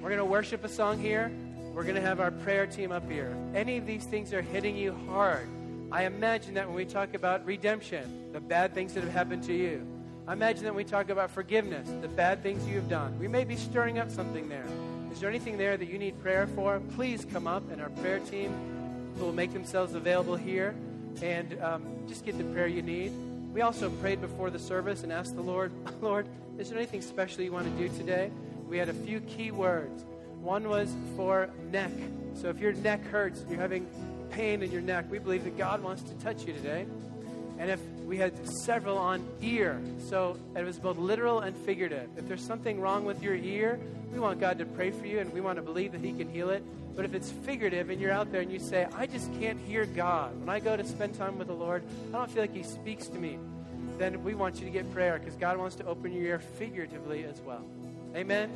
We're 0.00 0.08
going 0.08 0.18
to 0.18 0.24
worship 0.24 0.64
a 0.64 0.68
song 0.68 0.98
here. 0.98 1.30
We're 1.72 1.84
going 1.84 1.94
to 1.94 2.00
have 2.00 2.20
our 2.20 2.32
prayer 2.32 2.66
team 2.66 2.90
up 2.90 3.08
here. 3.08 3.34
Any 3.54 3.76
of 3.78 3.86
these 3.86 4.04
things 4.04 4.32
are 4.32 4.42
hitting 4.42 4.76
you 4.76 4.96
hard. 5.08 5.48
I 5.92 6.04
imagine 6.04 6.54
that 6.54 6.66
when 6.66 6.74
we 6.74 6.86
talk 6.86 7.12
about 7.12 7.44
redemption, 7.44 8.32
the 8.32 8.40
bad 8.40 8.72
things 8.72 8.94
that 8.94 9.04
have 9.04 9.12
happened 9.12 9.42
to 9.42 9.52
you, 9.52 9.86
I 10.26 10.32
imagine 10.32 10.64
that 10.64 10.70
when 10.70 10.86
we 10.86 10.90
talk 10.90 11.10
about 11.10 11.30
forgiveness, 11.30 11.86
the 12.00 12.08
bad 12.08 12.42
things 12.42 12.66
you 12.66 12.76
have 12.76 12.88
done, 12.88 13.18
we 13.18 13.28
may 13.28 13.44
be 13.44 13.56
stirring 13.56 13.98
up 13.98 14.10
something 14.10 14.48
there. 14.48 14.64
Is 15.12 15.20
there 15.20 15.28
anything 15.28 15.58
there 15.58 15.76
that 15.76 15.84
you 15.84 15.98
need 15.98 16.18
prayer 16.18 16.46
for? 16.46 16.80
Please 16.94 17.26
come 17.26 17.46
up, 17.46 17.70
and 17.70 17.82
our 17.82 17.90
prayer 17.90 18.20
team 18.20 18.54
will 19.18 19.34
make 19.34 19.52
themselves 19.52 19.92
available 19.94 20.34
here 20.34 20.74
and 21.20 21.60
um, 21.60 21.84
just 22.08 22.24
get 22.24 22.38
the 22.38 22.44
prayer 22.44 22.68
you 22.68 22.80
need. 22.80 23.12
We 23.52 23.60
also 23.60 23.90
prayed 23.90 24.22
before 24.22 24.48
the 24.48 24.58
service 24.58 25.02
and 25.02 25.12
asked 25.12 25.36
the 25.36 25.42
Lord, 25.42 25.72
Lord, 26.00 26.26
is 26.56 26.70
there 26.70 26.78
anything 26.78 27.02
special 27.02 27.42
you 27.42 27.52
want 27.52 27.66
to 27.66 27.88
do 27.88 27.94
today? 27.94 28.30
We 28.66 28.78
had 28.78 28.88
a 28.88 28.94
few 28.94 29.20
key 29.20 29.50
words. 29.50 30.06
One 30.40 30.70
was 30.70 30.96
for 31.16 31.50
neck. 31.70 31.92
So 32.32 32.48
if 32.48 32.58
your 32.58 32.72
neck 32.72 33.04
hurts, 33.04 33.44
you're 33.50 33.60
having 33.60 33.86
pain 34.32 34.62
in 34.62 34.70
your 34.70 34.80
neck, 34.80 35.06
we 35.10 35.18
believe 35.18 35.44
that 35.44 35.56
God 35.56 35.82
wants 35.82 36.02
to 36.02 36.14
touch 36.14 36.46
you 36.46 36.52
today. 36.52 36.86
And 37.58 37.70
if 37.70 37.80
we 38.06 38.16
had 38.16 38.32
several 38.48 38.98
on 38.98 39.26
ear, 39.40 39.80
so 40.08 40.36
it 40.56 40.64
was 40.64 40.78
both 40.78 40.98
literal 40.98 41.40
and 41.40 41.56
figurative. 41.56 42.08
If 42.16 42.26
there's 42.26 42.44
something 42.44 42.80
wrong 42.80 43.04
with 43.04 43.22
your 43.22 43.34
ear, 43.34 43.78
we 44.12 44.18
want 44.18 44.40
God 44.40 44.58
to 44.58 44.66
pray 44.66 44.90
for 44.90 45.06
you 45.06 45.20
and 45.20 45.32
we 45.32 45.40
want 45.40 45.56
to 45.56 45.62
believe 45.62 45.92
that 45.92 46.00
He 46.00 46.12
can 46.12 46.28
heal 46.28 46.50
it. 46.50 46.64
But 46.94 47.04
if 47.04 47.14
it's 47.14 47.30
figurative 47.30 47.88
and 47.88 48.00
you're 48.00 48.12
out 48.12 48.32
there 48.32 48.40
and 48.40 48.52
you 48.52 48.58
say, 48.58 48.86
I 48.94 49.06
just 49.06 49.32
can't 49.40 49.58
hear 49.60 49.86
God, 49.86 50.38
when 50.40 50.48
I 50.48 50.60
go 50.60 50.76
to 50.76 50.84
spend 50.84 51.14
time 51.14 51.38
with 51.38 51.46
the 51.46 51.54
Lord, 51.54 51.82
I 52.12 52.18
don't 52.18 52.30
feel 52.30 52.42
like 52.42 52.54
He 52.54 52.62
speaks 52.62 53.06
to 53.08 53.18
me, 53.18 53.38
then 53.98 54.22
we 54.24 54.34
want 54.34 54.56
you 54.56 54.64
to 54.64 54.70
get 54.70 54.92
prayer 54.92 55.18
because 55.18 55.36
God 55.36 55.56
wants 55.56 55.76
to 55.76 55.86
open 55.86 56.12
your 56.12 56.24
ear 56.24 56.38
figuratively 56.38 57.24
as 57.24 57.40
well. 57.40 57.64
Amen? 58.14 58.50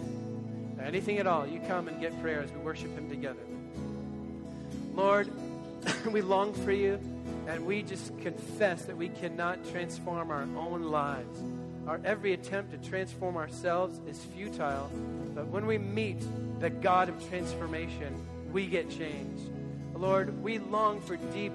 anything 0.82 1.18
at 1.18 1.26
all, 1.26 1.46
you 1.46 1.58
come 1.66 1.88
and 1.88 2.00
get 2.00 2.20
prayer 2.22 2.42
as 2.42 2.52
we 2.52 2.58
worship 2.58 2.94
Him 2.96 3.08
together. 3.08 3.40
Lord, 4.94 5.28
we 6.10 6.20
long 6.20 6.52
for 6.52 6.72
you, 6.72 6.98
and 7.46 7.64
we 7.66 7.82
just 7.82 8.16
confess 8.18 8.84
that 8.86 8.96
we 8.96 9.08
cannot 9.08 9.68
transform 9.70 10.30
our 10.30 10.42
own 10.42 10.84
lives. 10.84 11.42
Our 11.86 12.00
every 12.04 12.32
attempt 12.32 12.72
to 12.72 12.88
transform 12.88 13.36
ourselves 13.36 14.00
is 14.08 14.24
futile, 14.24 14.90
but 15.34 15.46
when 15.48 15.66
we 15.66 15.78
meet 15.78 16.18
the 16.58 16.70
God 16.70 17.08
of 17.08 17.28
transformation, 17.28 18.14
we 18.52 18.66
get 18.66 18.90
changed. 18.90 19.50
Lord, 19.94 20.42
we 20.42 20.58
long 20.58 21.00
for 21.00 21.16
deep, 21.16 21.52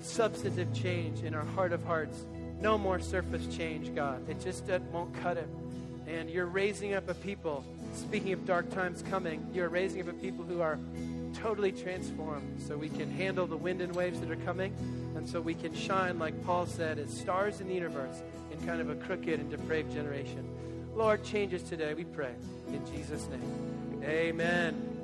substantive 0.00 0.72
change 0.72 1.22
in 1.22 1.34
our 1.34 1.44
heart 1.44 1.72
of 1.72 1.84
hearts. 1.84 2.24
No 2.60 2.78
more 2.78 2.98
surface 2.98 3.46
change, 3.54 3.94
God. 3.94 4.28
It 4.28 4.40
just 4.40 4.70
uh, 4.70 4.78
won't 4.92 5.14
cut 5.22 5.36
it. 5.36 5.48
And 6.06 6.30
you're 6.30 6.46
raising 6.46 6.94
up 6.94 7.08
a 7.08 7.14
people 7.14 7.64
speaking 7.96 8.32
of 8.32 8.46
dark 8.46 8.70
times 8.70 9.02
coming, 9.10 9.46
you're 9.52 9.68
raising 9.68 10.00
up 10.02 10.08
a 10.08 10.12
people 10.12 10.44
who 10.44 10.60
are 10.60 10.78
totally 11.42 11.72
transformed 11.72 12.60
so 12.60 12.76
we 12.76 12.88
can 12.88 13.10
handle 13.10 13.46
the 13.46 13.56
wind 13.56 13.80
and 13.80 13.94
waves 13.94 14.20
that 14.20 14.30
are 14.30 14.36
coming 14.36 14.74
and 15.16 15.28
so 15.28 15.40
we 15.40 15.54
can 15.54 15.74
shine, 15.74 16.18
like 16.18 16.44
Paul 16.44 16.66
said, 16.66 16.98
as 16.98 17.10
stars 17.10 17.60
in 17.60 17.68
the 17.68 17.74
universe 17.74 18.22
in 18.50 18.66
kind 18.66 18.80
of 18.80 18.90
a 18.90 18.94
crooked 18.96 19.40
and 19.40 19.50
depraved 19.50 19.92
generation. 19.92 20.48
Lord, 20.94 21.24
change 21.24 21.52
us 21.52 21.62
today, 21.62 21.94
we 21.94 22.04
pray. 22.04 22.34
In 22.68 22.84
Jesus' 22.86 23.26
name. 23.28 24.02
Amen. 24.04 24.95